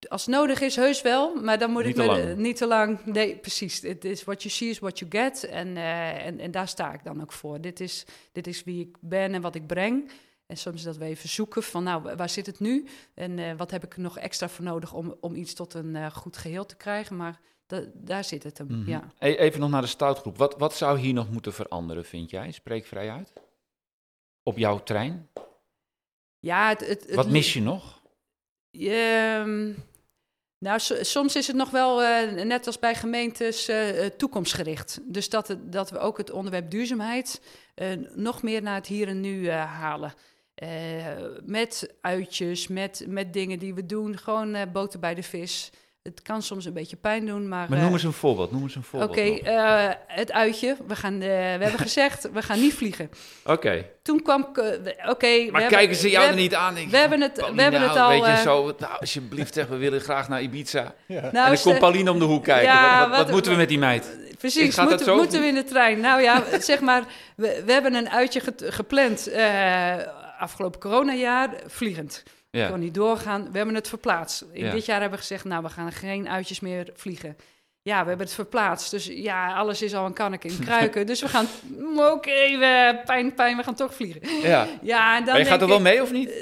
Als 0.09 0.27
nodig 0.27 0.61
is, 0.61 0.75
heus 0.75 1.01
wel. 1.01 1.35
Maar 1.35 1.59
dan 1.59 1.71
moet 1.71 1.85
Niet 1.85 1.97
ik 1.97 2.05
me 2.05 2.33
niet 2.37 2.55
te 2.57 2.67
lang. 2.67 3.05
Nee, 3.05 3.35
precies. 3.37 3.81
Het 3.81 4.05
is 4.05 4.23
what 4.23 4.41
you 4.43 4.53
see 4.53 4.69
is 4.69 4.79
what 4.79 4.99
you 4.99 5.11
get. 5.11 5.43
En, 5.43 5.77
eh, 5.77 6.25
en, 6.25 6.39
en 6.39 6.51
daar 6.51 6.67
sta 6.67 6.93
ik 6.93 7.03
dan 7.03 7.21
ook 7.21 7.31
voor. 7.31 7.61
Dit 7.61 7.79
is, 7.79 8.05
dit 8.31 8.47
is 8.47 8.63
wie 8.63 8.79
ik 8.81 8.97
ben 8.99 9.33
en 9.33 9.41
wat 9.41 9.55
ik 9.55 9.67
breng. 9.67 10.11
En 10.45 10.57
soms 10.57 10.83
dat 10.83 10.97
we 10.97 11.05
even 11.05 11.29
zoeken 11.29 11.63
van, 11.63 11.83
nou, 11.83 12.01
wa- 12.03 12.15
waar 12.15 12.29
zit 12.29 12.45
het 12.45 12.59
nu? 12.59 12.87
En 13.13 13.39
eh, 13.39 13.51
wat 13.57 13.71
heb 13.71 13.83
ik 13.83 13.93
er 13.93 13.99
nog 14.01 14.17
extra 14.17 14.49
voor 14.49 14.65
nodig 14.65 14.93
om, 14.93 15.15
om 15.19 15.35
iets 15.35 15.53
tot 15.53 15.73
een 15.73 15.95
eh, 15.95 16.11
goed 16.11 16.37
geheel 16.37 16.65
te 16.65 16.75
krijgen? 16.75 17.15
Maar 17.15 17.39
da- 17.67 17.85
daar 17.93 18.23
zit 18.23 18.43
het 18.43 18.57
hem, 18.57 18.67
Mhm. 18.67 18.89
ja. 18.89 19.03
E- 19.19 19.35
Even 19.35 19.59
nog 19.59 19.69
naar 19.69 19.81
de 19.81 19.87
stoutgroep. 19.87 20.37
Wat, 20.37 20.55
wat 20.57 20.75
zou 20.75 20.99
hier 20.99 21.13
nog 21.13 21.29
moeten 21.29 21.53
veranderen, 21.53 22.05
vind 22.05 22.29
jij? 22.29 22.51
Spreek 22.51 22.85
vrij 22.85 23.09
uit. 23.11 23.33
Op 24.43 24.57
jouw 24.57 24.83
trein. 24.83 25.29
Ja, 26.39 26.67
het, 26.69 26.79
het, 26.87 27.01
het 27.05 27.15
Wat 27.15 27.29
mis 27.29 27.53
je 27.53 27.61
nog? 27.61 28.01
Ehm, 28.71 29.73
nou, 30.59 30.79
so- 30.79 31.03
soms 31.03 31.35
is 31.35 31.47
het 31.47 31.55
nog 31.55 31.69
wel, 31.69 32.03
eh, 32.03 32.43
net 32.43 32.67
als 32.67 32.79
bij 32.79 32.95
gemeentes, 32.95 33.67
eh, 33.67 34.05
eh, 34.05 34.11
toekomstgericht. 34.17 34.99
Dus 35.03 35.29
dat, 35.29 35.57
dat 35.61 35.89
we 35.89 35.97
ook 35.97 36.17
het 36.17 36.31
onderwerp 36.31 36.71
duurzaamheid 36.71 37.41
nog 38.15 38.41
meer 38.43 38.61
naar 38.61 38.75
het 38.75 38.87
hier 38.87 39.07
en 39.07 39.21
nu 39.21 39.49
halen. 39.49 40.13
Met 41.45 41.93
uitjes, 42.01 42.67
met, 42.67 43.05
met 43.07 43.33
dingen 43.33 43.59
die 43.59 43.73
we 43.73 43.85
doen. 43.85 44.17
Gewoon 44.17 44.71
boter 44.71 44.99
bij 44.99 45.15
de 45.15 45.23
vis. 45.23 45.71
Het 46.09 46.21
kan 46.21 46.41
soms 46.41 46.65
een 46.65 46.73
beetje 46.73 46.95
pijn 46.95 47.25
doen, 47.25 47.47
maar... 47.47 47.65
Maar 47.69 47.77
eh, 47.77 47.83
noem 47.83 47.93
eens 47.93 48.03
een 48.03 48.11
voorbeeld. 48.13 48.51
Noem 48.51 48.61
eens 48.63 48.75
een 48.75 48.83
voorbeeld. 48.83 49.09
Oké, 49.11 49.21
eh, 49.21 49.89
het 50.07 50.31
uitje. 50.31 50.75
We, 50.87 50.95
gaan, 50.95 51.13
eh, 51.13 51.19
we 51.27 51.33
hebben 51.35 51.79
gezegd, 51.89 52.29
we 52.33 52.41
gaan 52.41 52.59
niet 52.59 52.73
vliegen. 52.73 53.09
Oké. 53.45 53.85
Toen 54.03 54.21
kwam... 54.21 54.47
eh, 54.53 54.63
Oké, 55.09 55.27
we 55.27 55.49
Maar 55.51 55.61
hebben- 55.61 55.77
kijken 55.77 55.95
ze 55.95 56.03
we 56.03 56.09
jou 56.09 56.27
er 56.29 56.35
niet 56.35 56.55
aan? 56.55 56.77
Ik- 56.77 56.89
we 56.89 56.97
hebben 56.97 57.21
het- 57.21 57.51
we 57.55 57.61
hebben 57.61 57.81
het 57.81 57.97
al, 57.97 58.09
Weet 58.09 58.19
je, 58.25 58.31
eh, 58.31 58.37
zo, 58.41 58.73
nou, 58.79 58.99
alsjeblieft, 58.99 59.53
zeg, 59.53 59.67
we 59.67 59.77
willen 59.77 60.01
graag 60.01 60.29
naar 60.29 60.41
Ibiza. 60.41 60.93
Ja. 61.05 61.21
Nou, 61.21 61.25
en 61.47 61.53
dan 61.53 61.61
komt 61.61 61.79
Pauline 61.79 62.11
om 62.11 62.19
de 62.19 62.25
hoek 62.25 62.43
kijken. 62.43 62.65
Ja, 62.73 62.99
wat, 62.99 62.99
wat, 62.99 63.09
wat 63.09 63.25
wat- 63.25 63.33
moeten 63.33 63.51
we 63.51 63.57
met 63.57 63.69
die 63.69 63.79
meid? 63.79 64.17
Precies, 64.37 64.77
moeten, 64.77 64.99
zo? 64.99 65.15
moeten 65.15 65.41
we 65.41 65.47
in 65.47 65.55
de 65.55 65.63
trein? 65.63 65.99
Nou 65.99 66.21
ja, 66.21 66.43
zeg 66.59 66.79
maar, 66.79 67.03
we, 67.35 67.61
we 67.65 67.71
hebben 67.71 67.93
een 67.93 68.09
uitje 68.09 68.41
gepland 68.57 69.27
eh, 69.27 69.93
afgelopen 70.39 70.79
coronajaar, 70.79 71.49
vliegend. 71.67 72.23
Ja. 72.51 72.69
Kon 72.69 72.79
niet 72.79 72.93
doorgaan, 72.93 73.51
we 73.51 73.57
hebben 73.57 73.75
het 73.75 73.87
verplaatst. 73.87 74.45
In 74.51 74.65
Ja. 74.65 74.71
dit 74.71 74.85
jaar 74.85 74.99
hebben 75.01 75.19
we 75.19 75.25
gezegd, 75.25 75.45
nou, 75.45 75.63
we 75.63 75.69
gaan 75.69 75.91
geen 75.91 76.29
uitjes 76.29 76.59
meer 76.59 76.89
vliegen. 76.95 77.37
Ja, 77.81 78.01
we 78.01 78.07
hebben 78.07 78.25
het 78.25 78.35
verplaatst. 78.35 78.91
Dus 78.91 79.05
ja, 79.05 79.53
alles 79.55 79.81
is 79.81 79.93
al 79.95 80.05
een 80.05 80.13
kanneke 80.13 80.47
in 80.47 80.59
kruiken. 80.65 81.05
dus 81.05 81.21
we 81.21 81.27
gaan, 81.27 81.45
mm, 81.77 81.99
oké, 81.99 82.57
we- 82.57 83.01
pijn, 83.05 83.33
pijn, 83.33 83.57
we 83.57 83.63
gaan 83.63 83.75
toch 83.75 83.93
vliegen. 83.93 84.21
ja. 84.41 84.67
Ja, 84.81 85.17
en 85.17 85.23
dan 85.23 85.33
Maar 85.33 85.43
je 85.43 85.49
gaat 85.49 85.61
er 85.61 85.67
wel 85.67 85.77
ik, 85.77 85.83
mee 85.83 86.01
of 86.01 86.11
niet? 86.11 86.29
eh, 86.29 86.37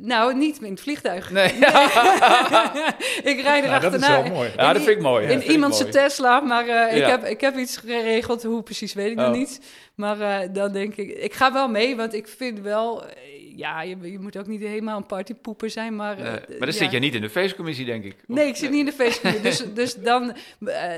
nou, 0.00 0.34
niet 0.34 0.62
in 0.62 0.70
het 0.70 0.80
vliegtuig. 0.80 1.30
Nee. 1.30 1.48
ik 3.32 3.40
rijd 3.42 3.64
er 3.64 3.70
Nou, 3.70 3.80
dat 3.80 3.94
is 3.94 4.06
wel 4.08 4.24
mooi. 4.24 4.50
Ja, 4.56 4.72
dat 4.72 4.82
vind 4.82 4.96
ik 4.96 5.02
mooi. 5.02 5.26
in 5.26 5.42
iemand 5.42 5.74
zijn 5.76 5.90
Tesla, 5.90 6.40
maar 6.40 6.68
eh, 6.68 6.96
ik, 6.96 7.02
Ja. 7.02 7.08
heb, 7.08 7.24
ik 7.24 7.40
heb 7.40 7.56
iets 7.56 7.76
geregeld. 7.76 8.42
Hoe 8.42 8.62
precies 8.62 8.94
weet 8.94 9.10
ik 9.10 9.16
nog 9.16 9.26
Oh. 9.26 9.32
niet. 9.32 9.60
Maar 9.94 10.20
eh, 10.20 10.48
dan 10.52 10.72
denk 10.72 10.96
ik, 10.96 11.08
ik 11.10 11.32
ga 11.34 11.52
wel 11.52 11.68
mee, 11.68 11.96
want 11.96 12.14
ik 12.14 12.28
vind 12.28 12.60
wel, 12.60 13.04
eh, 13.06 13.10
ja, 13.56 13.82
je, 13.82 13.96
je 14.10 14.18
moet 14.18 14.36
ook 14.38 14.46
niet 14.46 14.60
helemaal 14.60 14.96
een 14.96 15.06
partypoeper 15.06 15.70
zijn, 15.70 15.96
maar... 15.96 16.18
eh, 16.18 16.22
Nee, 16.22 16.32
maar 16.32 16.58
dan 16.58 16.66
ja. 16.68 16.72
zit 16.72 16.90
je 16.90 16.98
niet 16.98 17.14
in 17.14 17.20
de 17.20 17.30
feestcommissie, 17.30 17.84
denk 17.84 18.04
ik. 18.04 18.12
Of- 18.28 18.36
Nee, 18.36 18.46
ik 18.46 18.56
zit 18.56 18.70
niet 18.70 18.78
in 18.78 18.84
de 18.84 18.92
feestcommissie. 19.04 19.72
dus, 19.72 19.94
dus 19.94 19.94
dan, 19.94 20.32
eh, 20.66 20.92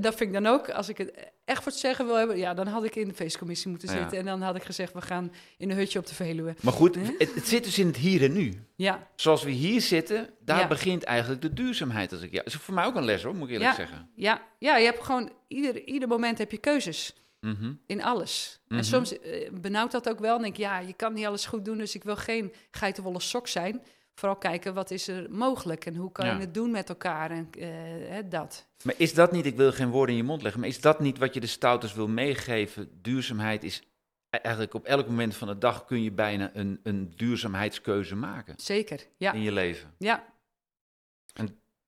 dat 0.00 0.14
vind 0.14 0.20
ik 0.20 0.42
dan 0.42 0.46
ook, 0.46 0.70
als 0.70 0.88
ik 0.88 0.98
het 0.98 1.12
echt 1.46 1.62
voor 1.62 1.72
het 1.72 1.80
zeggen 1.80 2.06
wil 2.06 2.14
hebben, 2.14 2.36
ja, 2.38 2.54
dan 2.54 2.66
had 2.66 2.84
ik 2.84 2.96
in 2.96 3.08
de 3.08 3.14
feestcommissie 3.14 3.70
moeten 3.70 3.88
Ja. 3.88 3.98
zitten. 4.00 4.18
En 4.18 4.24
dan 4.24 4.42
had 4.42 4.56
ik 4.56 4.62
gezegd, 4.62 4.92
we 4.92 5.00
gaan 5.00 5.32
in 5.58 5.70
een 5.70 5.76
hutje 5.76 5.98
op 5.98 6.06
de 6.06 6.14
Veluwe. 6.14 6.54
Maar 6.62 6.72
goed, 6.72 6.94
het, 7.18 7.34
het 7.34 7.46
zit 7.48 7.64
dus 7.64 7.78
in 7.78 7.86
het 7.86 7.96
hier 7.96 8.22
en 8.24 8.32
nu. 8.32 8.54
Ja, 8.76 9.08
Zoals 9.16 9.42
we 9.42 9.50
hier 9.50 9.80
zitten, 9.80 10.30
daar 10.40 10.58
Ja. 10.58 10.66
begint 10.66 11.04
eigenlijk 11.04 11.42
de 11.42 11.52
duurzaamheid. 11.52 12.12
Als 12.12 12.20
ik, 12.22 12.32
ja, 12.32 12.44
is 12.44 12.54
voor 12.54 12.74
mij 12.74 12.84
ook 12.84 12.94
een 12.94 13.04
les 13.04 13.22
hoor, 13.22 13.34
moet 13.34 13.48
ik 13.48 13.54
eerlijk 13.54 13.70
Ja. 13.70 13.76
zeggen. 13.76 14.10
ja, 14.14 14.42
ja, 14.58 14.76
je 14.76 14.84
hebt 14.84 15.04
gewoon, 15.04 15.32
ieder, 15.48 15.84
ieder 15.84 16.08
moment 16.08 16.38
heb 16.38 16.50
je 16.50 16.58
keuzes. 16.58 17.14
Mhm. 17.40 17.72
In 17.86 18.02
alles. 18.02 18.60
Mhm. 18.68 18.78
En 18.78 18.84
soms 18.84 19.18
eh, 19.20 19.50
benauwt 19.52 19.92
dat 19.92 20.08
ook 20.08 20.18
wel. 20.18 20.32
Dan 20.32 20.42
denk 20.42 20.54
ik, 20.54 20.60
ja, 20.60 20.78
je 20.78 20.92
kan 20.92 21.12
niet 21.12 21.26
alles 21.26 21.46
goed 21.46 21.64
doen, 21.64 21.78
dus 21.78 21.94
ik 21.94 22.04
wil 22.04 22.16
geen 22.16 22.52
geitenwolle 22.70 23.20
sok 23.20 23.48
zijn. 23.48 23.82
Vooral 24.18 24.36
kijken, 24.38 24.74
wat 24.74 24.90
is 24.90 25.08
er 25.08 25.30
mogelijk 25.30 25.86
en 25.86 25.94
hoe 25.96 26.12
kan 26.12 26.26
Ja. 26.26 26.32
je 26.34 26.40
het 26.40 26.54
doen 26.54 26.70
met 26.70 26.88
elkaar 26.88 27.30
en 27.30 27.48
eh, 27.58 27.68
hè, 28.08 28.28
dat. 28.28 28.66
Maar 28.84 28.94
is 28.96 29.14
dat 29.14 29.32
niet, 29.32 29.46
ik 29.46 29.56
wil 29.56 29.72
geen 29.72 29.90
woorden 29.90 30.14
in 30.14 30.20
je 30.20 30.26
mond 30.26 30.42
leggen, 30.42 30.60
maar 30.60 30.68
is 30.70 30.80
dat 30.80 31.00
niet 31.00 31.18
wat 31.18 31.34
je 31.34 31.40
de 31.40 31.46
stouters 31.46 31.94
wil 31.94 32.08
meegeven? 32.08 32.88
Duurzaamheid 33.02 33.64
is 33.64 33.82
e- 34.30 34.36
eigenlijk 34.36 34.74
op 34.74 34.84
elk 34.84 35.06
moment 35.06 35.36
van 35.36 35.48
de 35.48 35.58
dag 35.58 35.84
kun 35.84 36.02
je 36.02 36.12
bijna 36.12 36.50
een, 36.54 36.80
een 36.82 37.12
duurzaamheidskeuze 37.16 38.16
maken 38.16 38.54
Zeker, 38.56 39.06
ja. 39.16 39.32
in 39.32 39.40
je 39.42 39.52
leven. 39.52 39.94
Ja, 39.98 40.24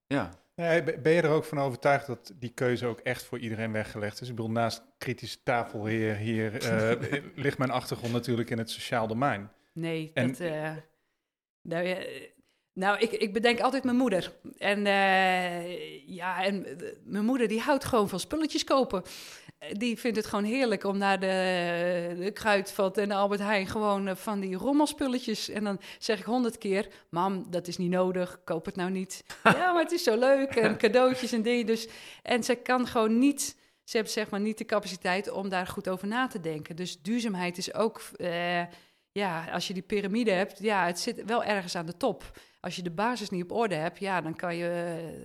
Ja, 0.06 0.30
Nee, 0.54 0.82
ben 0.98 1.12
je 1.12 1.22
er 1.22 1.28
ook 1.30 1.44
van 1.44 1.58
overtuigd 1.58 2.06
dat 2.06 2.32
die 2.38 2.50
keuze 2.50 2.86
ook 2.86 3.00
echt 3.00 3.22
voor 3.22 3.38
iedereen 3.38 3.72
weggelegd 3.72 4.20
is? 4.20 4.28
Ik 4.28 4.34
bedoel, 4.34 4.50
naast 4.50 4.82
kritische 4.98 5.42
tafelheer 5.42 6.16
hier 6.16 6.62
eh, 6.62 7.22
ligt 7.44 7.58
mijn 7.58 7.70
achtergrond 7.70 8.12
natuurlijk 8.12 8.50
in 8.50 8.58
het 8.58 8.70
sociaal 8.70 9.06
domein. 9.06 9.50
nee, 9.72 10.10
En- 10.14 10.26
dat... 10.28 10.40
eh, 10.40 10.72
nou, 11.68 11.86
eh, 11.86 12.22
nou 12.72 12.98
ik, 12.98 13.10
ik 13.10 13.32
bedenk 13.32 13.60
altijd 13.60 13.84
mijn 13.84 13.96
moeder. 13.96 14.32
En 14.58 14.86
eh, 14.86 16.08
ja, 16.08 16.44
en 16.44 16.66
eh, 16.66 16.88
mijn 17.04 17.24
moeder 17.24 17.48
die 17.48 17.60
houdt 17.60 17.84
gewoon 17.84 18.08
van 18.08 18.20
spulletjes 18.20 18.64
kopen. 18.64 19.02
Die 19.72 19.98
vindt 19.98 20.16
het 20.16 20.26
gewoon 20.26 20.44
heerlijk 20.44 20.84
om 20.84 20.98
naar 20.98 21.20
de, 21.20 22.14
de 22.18 22.30
Kruidvat 22.30 22.98
en 22.98 23.08
de 23.08 23.14
Albert 23.14 23.40
Heijn 23.40 23.66
gewoon 23.66 24.16
van 24.16 24.40
die 24.40 24.56
rommelspulletjes. 24.56 25.48
En 25.48 25.64
dan 25.64 25.80
zeg 25.98 26.18
ik 26.18 26.24
honderd 26.24 26.58
keer, 26.58 26.88
mam, 27.10 27.46
dat 27.50 27.68
is 27.68 27.76
niet 27.76 27.90
nodig, 27.90 28.40
koop 28.44 28.64
het 28.64 28.76
nou 28.76 28.90
niet. 28.90 29.24
ja, 29.44 29.72
maar 29.72 29.82
het 29.82 29.92
is 29.92 30.02
zo 30.02 30.18
leuk 30.18 30.54
en 30.54 30.76
cadeautjes 30.76 31.32
en 31.32 31.42
dingen. 31.42 31.66
Dus, 31.66 31.88
en 32.22 32.44
ze 32.44 32.54
kan 32.54 32.86
gewoon 32.86 33.18
niet, 33.18 33.56
ze 33.84 33.96
heeft 33.96 34.10
zeg 34.10 34.30
maar 34.30 34.40
niet 34.40 34.58
de 34.58 34.64
capaciteit 34.64 35.30
om 35.30 35.48
daar 35.48 35.66
goed 35.66 35.88
over 35.88 36.08
na 36.08 36.26
te 36.26 36.40
denken. 36.40 36.76
Dus 36.76 37.02
duurzaamheid 37.02 37.58
is 37.58 37.74
ook, 37.74 38.00
eh, 38.16 38.62
ja, 39.18 39.44
als 39.52 39.66
je 39.66 39.74
die 39.74 39.82
piramide 39.82 40.30
hebt, 40.30 40.58
ja, 40.58 40.86
het 40.86 40.98
zit 40.98 41.24
wel 41.24 41.44
ergens 41.44 41.76
aan 41.76 41.86
de 41.86 41.96
top. 41.96 42.38
Als 42.60 42.76
je 42.76 42.82
de 42.82 42.90
basis 42.90 43.30
niet 43.30 43.42
op 43.42 43.52
orde 43.52 43.74
hebt, 43.74 43.98
ja, 43.98 44.20
dan 44.20 44.36
kan 44.36 44.56
je 44.56 44.68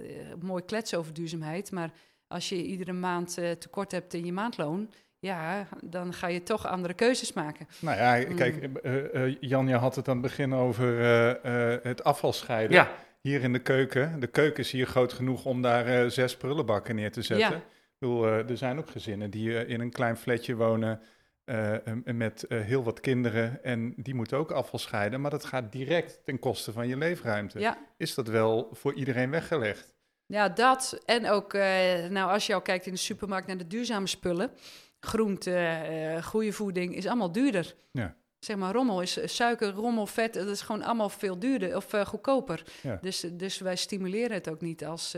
eh, 0.07 0.43
mooi 0.43 0.63
kletsen 0.65 0.97
over 0.97 1.13
duurzaamheid. 1.13 1.71
Maar 1.71 1.91
als 2.27 2.49
je 2.49 2.63
iedere 2.63 2.93
maand 2.93 3.37
eh, 3.37 3.51
tekort 3.51 3.91
hebt 3.91 4.13
in 4.13 4.25
je 4.25 4.31
maandloon, 4.31 4.91
ja, 5.19 5.67
dan 5.81 6.13
ga 6.13 6.27
je 6.27 6.43
toch 6.43 6.67
andere 6.67 6.93
keuzes 6.93 7.33
maken. 7.33 7.67
Nou 7.79 7.97
ja, 7.97 8.29
Mm. 8.29 8.35
kijk, 8.35 8.63
eh, 8.83 9.23
eh, 9.25 9.35
Janja 9.39 9.77
had 9.77 9.95
het 9.95 10.07
aan 10.07 10.13
het 10.17 10.23
begin 10.25 10.53
over 10.53 10.99
eh, 10.99 11.73
eh, 11.73 11.79
het 11.83 12.03
afval 12.03 12.33
scheiden. 12.33 12.75
ja. 12.75 12.91
Hier 13.21 13.41
in 13.43 13.53
de 13.53 13.59
keuken. 13.59 14.19
De 14.19 14.27
keuken 14.27 14.63
is 14.63 14.71
hier 14.71 14.85
groot 14.85 15.13
genoeg 15.13 15.45
om 15.45 15.61
daar 15.61 16.11
zes 16.11 16.37
prullenbakken 16.37 16.95
neer 16.95 17.11
te 17.11 17.21
zetten. 17.21 17.49
Ja. 17.49 17.55
Ik 17.55 17.63
bedoel, 17.99 18.25
er 18.25 18.57
zijn 18.57 18.77
ook 18.77 18.89
gezinnen 18.89 19.29
die 19.29 19.65
in 19.65 19.79
een 19.79 19.91
klein 19.91 20.17
flatje 20.17 20.55
wonen 20.55 21.01
en 21.45 22.17
met 22.17 22.43
eh, 22.43 22.61
heel 22.61 22.83
wat 22.83 22.99
kinderen. 22.99 23.63
En 23.63 23.93
die 23.97 24.15
moeten 24.15 24.37
ook 24.37 24.51
afval 24.51 24.79
scheiden. 24.79 25.21
Maar 25.21 25.31
dat 25.31 25.45
gaat 25.45 25.71
direct 25.71 26.19
ten 26.23 26.39
koste 26.39 26.71
van 26.71 26.87
je 26.87 26.97
leefruimte. 26.97 27.59
Ja. 27.59 27.77
Is 27.97 28.15
dat 28.15 28.27
wel 28.27 28.69
voor 28.71 28.93
iedereen 28.93 29.29
weggelegd? 29.29 29.93
Ja, 30.25 30.49
dat. 30.49 30.99
En 31.05 31.29
ook, 31.29 31.53
eh, 31.53 32.05
nou, 32.09 32.31
als 32.31 32.47
je 32.47 32.53
al 32.53 32.61
kijkt 32.61 32.85
in 32.85 32.93
de 32.93 32.99
supermarkt 32.99 33.47
naar 33.47 33.57
de 33.57 33.67
duurzame 33.67 34.07
spullen, 34.07 34.51
groente, 34.99 36.19
goede 36.23 36.51
voeding, 36.51 36.95
is 36.95 37.07
allemaal 37.07 37.31
duurder. 37.31 37.75
Ja. 37.91 38.15
Zeg 38.39 38.55
maar, 38.55 38.73
rommel 38.73 39.01
is 39.01 39.35
suiker, 39.35 39.69
rommel, 39.71 40.07
vet, 40.07 40.33
dat 40.33 40.47
is 40.47 40.61
gewoon 40.61 40.83
allemaal 40.83 41.09
veel 41.09 41.39
duurder 41.39 41.75
of 41.75 41.91
goedkoper. 42.05 42.63
Ja. 42.81 42.97
Dus, 43.01 43.25
dus 43.33 43.59
wij 43.59 43.75
stimuleren 43.75 44.31
het 44.31 44.49
ook 44.49 44.61
niet 44.61 44.85
als 44.85 45.17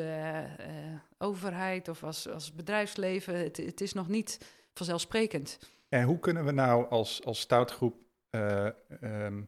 overheid 1.18 1.88
of 1.88 2.04
als, 2.04 2.30
als 2.30 2.54
bedrijfsleven. 2.54 3.36
Het, 3.36 3.58
het 3.58 3.82
is 3.82 3.94
nog 3.94 4.08
niet 4.08 4.40
vanzelfsprekend. 4.74 5.58
En 5.96 6.04
hoe 6.04 6.20
kunnen 6.20 6.46
we 6.46 6.52
nou 6.52 6.90
als, 6.90 7.24
als 7.24 7.40
stoutgroep, 7.40 7.96
eh, 8.30 8.66
ehm, 9.02 9.42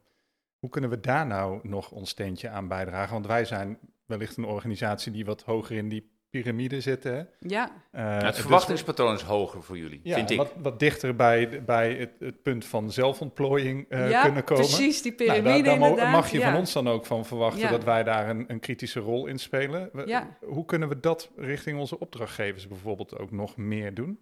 hoe 0.60 0.70
kunnen 0.70 0.90
we 0.90 1.00
daar 1.00 1.26
nou 1.28 1.60
nog 1.68 1.92
ons 1.92 2.10
steentje 2.10 2.50
aan 2.50 2.68
bijdragen? 2.68 3.14
Want 3.14 3.26
wij 3.28 3.46
zijn 3.46 3.80
wellicht 4.06 4.38
een 4.38 4.46
organisatie 4.46 5.12
die 5.12 5.26
wat 5.26 5.42
hoger 5.44 5.76
in 5.78 5.90
die 5.90 6.12
piramide 6.30 6.82
zit. 6.82 7.04
Hè? 7.04 7.22
Ja, 7.40 7.72
Eh, 7.92 8.14
het 8.18 8.22
dus- 8.26 8.40
verwachtingspatroon 8.40 9.14
is 9.16 9.22
hoger 9.22 9.64
voor 9.64 9.78
jullie, 9.78 10.00
ja, 10.04 10.16
vind 10.16 10.30
ik. 10.30 10.38
Wat, 10.38 10.54
wat 10.62 10.80
dichter 10.80 11.16
bij, 11.16 11.64
bij 11.64 11.94
het, 11.94 12.12
het 12.20 12.42
punt 12.42 12.66
van 12.66 12.92
zelfontplooiing 12.92 13.86
eh, 13.90 14.10
ja 14.10 14.22
kunnen 14.24 14.44
komen. 14.44 14.66
precies, 14.66 15.02
die 15.02 15.14
Nou, 15.18 15.24
piramide 15.24 15.54
daar, 15.64 15.64
daar 15.64 15.78
mo- 15.80 15.88
inderdaad. 15.88 16.12
mag 16.14 16.32
je 16.32 16.40
ja. 16.40 16.50
van 16.52 16.60
ons 16.60 16.74
dan 16.74 16.88
ook 16.88 17.06
van 17.06 17.26
verwachten 17.26 17.62
Ja. 17.62 17.70
dat 17.70 17.84
wij 17.84 18.04
daar 18.04 18.30
een, 18.30 18.44
een 18.48 18.60
kritische 18.60 19.00
rol 19.00 19.26
in 19.28 19.40
spelen. 19.40 19.90
We- 19.94 20.06
Ja. 20.08 20.38
Hoe 20.46 20.66
kunnen 20.66 20.90
we 20.90 21.00
dat 21.00 21.32
richting 21.36 21.80
onze 21.80 22.00
opdrachtgevers 22.00 22.68
bijvoorbeeld 22.68 23.18
ook 23.20 23.32
nog 23.32 23.58
meer 23.58 23.94
doen? 23.94 24.20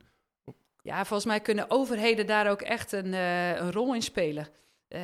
Ja, 0.85 1.05
volgens 1.05 1.25
mij 1.25 1.39
kunnen 1.39 1.69
overheden 1.69 2.25
daar 2.25 2.49
ook 2.49 2.61
echt 2.61 2.91
een, 2.91 3.13
eh, 3.13 3.55
een 3.55 3.71
rol 3.71 3.95
in 3.95 4.01
spelen. 4.01 4.47
Eh, 4.87 5.01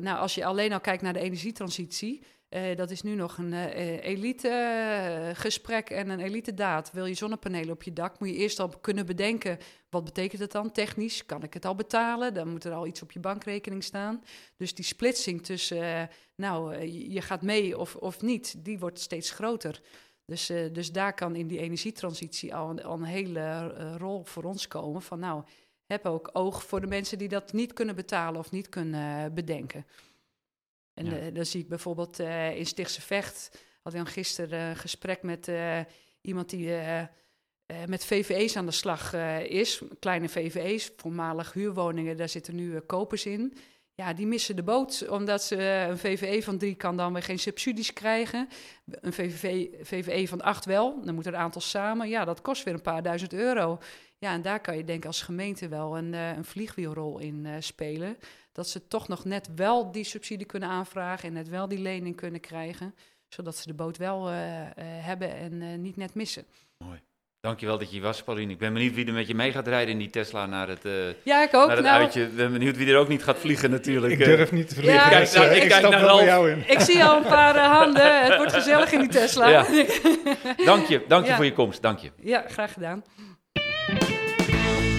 nou, 0.00 0.18
als 0.18 0.34
je 0.34 0.44
alleen 0.44 0.72
al 0.72 0.80
kijkt 0.80 1.02
naar 1.02 1.12
de 1.12 1.20
energietransitie, 1.20 2.24
Eh, 2.48 2.76
dat 2.76 2.90
is 2.90 3.02
nu 3.02 3.14
nog 3.14 3.38
een 3.38 3.52
eh, 3.52 4.04
elite 4.04 5.32
gesprek 5.34 5.90
en 5.90 6.08
een 6.08 6.20
elite 6.20 6.54
daad. 6.54 6.92
Wil 6.92 7.06
je 7.06 7.14
zonnepanelen 7.14 7.72
op 7.72 7.82
je 7.82 7.92
dak, 7.92 8.18
moet 8.18 8.28
je 8.28 8.34
eerst 8.34 8.60
al 8.60 8.68
kunnen 8.68 9.06
bedenken... 9.06 9.58
wat 9.90 10.04
betekent 10.04 10.40
het 10.40 10.52
dan 10.52 10.72
technisch? 10.72 11.26
Kan 11.26 11.42
ik 11.42 11.54
het 11.54 11.64
al 11.64 11.74
betalen? 11.74 12.34
Dan 12.34 12.48
moet 12.48 12.64
er 12.64 12.72
al 12.72 12.86
iets 12.86 13.02
op 13.02 13.12
je 13.12 13.20
bankrekening 13.20 13.84
staan. 13.84 14.22
Dus 14.56 14.74
die 14.74 14.84
splitsing 14.84 15.44
tussen, 15.44 16.10
nou, 16.36 16.76
je 16.86 17.20
gaat 17.20 17.42
mee 17.42 17.78
of, 17.78 17.96
of 17.96 18.22
niet... 18.22 18.64
die 18.64 18.78
wordt 18.78 19.00
steeds 19.00 19.30
groter. 19.30 19.80
Dus, 20.28 20.48
eh, 20.48 20.72
dus 20.72 20.92
daar 20.92 21.14
kan 21.14 21.36
in 21.36 21.46
die 21.46 21.58
energietransitie 21.58 22.54
al 22.54 22.70
een, 22.70 22.84
al 22.84 22.96
een 22.96 23.04
hele 23.04 23.40
eh, 23.40 23.94
rol 23.96 24.24
voor 24.24 24.44
ons 24.44 24.68
komen. 24.68 25.02
Van 25.02 25.18
nou, 25.18 25.42
heb 25.86 26.06
ook 26.06 26.30
oog 26.32 26.64
voor 26.64 26.80
de 26.80 26.86
mensen 26.86 27.18
die 27.18 27.28
dat 27.28 27.52
niet 27.52 27.72
kunnen 27.72 27.94
betalen 27.94 28.40
of 28.40 28.50
niet 28.50 28.68
kunnen 28.68 29.24
eh, 29.24 29.32
bedenken. 29.32 29.86
En 30.94 31.04
Ja. 31.04 31.30
dan 31.30 31.46
zie 31.46 31.60
ik 31.60 31.68
bijvoorbeeld 31.68 32.18
in 32.54 32.66
Stichtse 32.66 33.00
Vecht... 33.00 33.50
had 33.82 33.92
ik 33.92 33.98
dan 33.98 34.08
gisteren 34.08 34.60
een 34.60 34.76
gesprek 34.76 35.22
met 35.22 35.50
iemand 36.20 36.50
die 36.50 36.70
met 37.86 38.04
VVE's 38.04 38.56
aan 38.56 38.66
de 38.66 38.72
slag 38.72 39.12
is. 39.42 39.82
Kleine 39.98 40.28
VVE's, 40.28 40.90
voormalig 40.96 41.52
huurwoningen, 41.52 42.16
daar 42.16 42.28
zitten 42.28 42.54
nu 42.54 42.80
kopers 42.80 43.26
in. 43.26 43.56
Ja, 44.00 44.12
die 44.12 44.26
missen 44.26 44.56
de 44.56 44.62
boot, 44.62 45.08
omdat 45.08 45.42
ze 45.42 45.56
eh, 45.56 45.88
een 45.88 45.98
VVE 45.98 46.42
van 46.42 46.58
drie 46.58 46.74
kan 46.74 46.96
dan 46.96 47.12
weer 47.12 47.22
geen 47.22 47.38
subsidies 47.38 47.92
krijgen. 47.92 48.48
Een 48.84 49.12
VVV, 49.12 49.66
VVE 49.82 50.28
van 50.28 50.40
acht 50.40 50.64
wel, 50.64 51.02
dan 51.04 51.14
moet 51.14 51.26
er 51.26 51.34
een 51.34 51.40
aantal 51.40 51.60
samen. 51.60 52.08
Ja, 52.08 52.24
dat 52.24 52.40
kost 52.40 52.62
weer 52.62 52.74
een 52.74 52.82
paar 52.82 53.02
duizend 53.02 53.32
euro. 53.32 53.78
Ja, 54.18 54.32
en 54.32 54.42
daar 54.42 54.60
kan 54.60 54.76
je 54.76 54.84
denk 54.84 54.98
ik 54.98 55.06
als 55.06 55.22
gemeente 55.22 55.68
wel 55.68 55.98
een, 55.98 56.14
eh, 56.14 56.36
een 56.36 56.44
vliegwielrol 56.44 57.18
in 57.18 57.46
eh, 57.46 57.54
spelen. 57.58 58.18
Dat 58.52 58.68
ze 58.68 58.88
toch 58.88 59.08
nog 59.08 59.24
net 59.24 59.54
wel 59.54 59.92
die 59.92 60.04
subsidie 60.04 60.46
kunnen 60.46 60.68
aanvragen 60.68 61.28
en 61.28 61.34
net 61.34 61.48
wel 61.48 61.68
die 61.68 61.78
lening 61.78 62.16
kunnen 62.16 62.40
krijgen. 62.40 62.94
Zodat 63.28 63.56
ze 63.56 63.66
de 63.66 63.74
boot 63.74 63.96
wel 63.96 64.26
hebben 64.80 65.36
en 65.36 65.80
niet 65.80 65.96
net 65.96 66.14
missen. 66.14 66.44
Dankjewel 67.40 67.78
dat 67.78 67.88
je 67.88 67.94
hier 67.94 68.02
was, 68.04 68.22
Pauline. 68.22 68.52
Ik 68.52 68.58
ben 68.58 68.72
benieuwd 68.72 68.94
wie 68.94 69.06
er 69.06 69.12
met 69.12 69.26
je 69.26 69.34
mee 69.34 69.52
gaat 69.52 69.66
rijden 69.66 69.92
in 69.92 69.98
die 69.98 70.10
Tesla 70.10 70.46
naar 70.46 70.68
het, 70.68 70.84
eh 70.84 70.92
Ja, 71.22 71.42
ik 71.42 71.54
ook. 71.54 71.66
naar 71.66 71.76
het 71.76 71.84
Nou, 71.84 72.00
uitje. 72.02 72.22
Ik 72.22 72.36
ben 72.36 72.52
benieuwd 72.52 72.76
wie 72.76 72.88
er 72.92 72.96
ook 72.98 73.08
niet 73.08 73.22
gaat 73.22 73.38
vliegen 73.38 73.70
natuurlijk. 73.70 74.12
Ik 74.12 74.20
eh. 74.20 74.26
durf 74.26 74.52
niet 74.52 74.68
te 74.68 74.74
vliegen, 74.74 74.94
Ja. 74.94 75.18
dus, 75.18 75.30
Kijk, 75.32 75.44
nou, 75.44 75.56
ik 75.56 75.62
ik 75.62 75.68
kijk 75.68 75.80
stap 75.80 75.90
naar 75.92 76.00
Ralf. 76.00 76.24
jou 76.24 76.50
in. 76.50 76.64
ik 76.66 76.80
zie 76.80 77.04
al 77.04 77.16
een 77.16 77.22
paar 77.28 77.56
eh, 77.56 77.70
handen. 77.70 78.24
Het 78.24 78.36
wordt 78.36 78.52
gezellig 78.52 78.92
in 78.92 79.00
die 79.00 79.08
Tesla. 79.08 79.48
Ja. 79.48 79.66
Ja, 79.70 79.84
Dank 80.64 80.86
je, 80.86 81.02
dank 81.08 81.24
je 81.24 81.30
Ja. 81.30 81.36
voor 81.36 81.44
je 81.44 81.52
komst. 81.52 81.82
Dank 81.82 81.98
je. 81.98 82.42
graag 82.48 82.72
gedaan. 82.72 83.04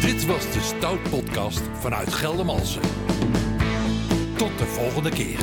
Dit 0.02 0.25
was 0.25 0.52
de 0.54 0.60
Stout 0.62 1.10
Podcast 1.10 1.62
vanuit 1.73 2.13
Geldermalsen. 2.13 2.82
Tot 4.38 4.58
de 4.58 4.65
volgende 4.65 5.10
keer. 5.10 5.38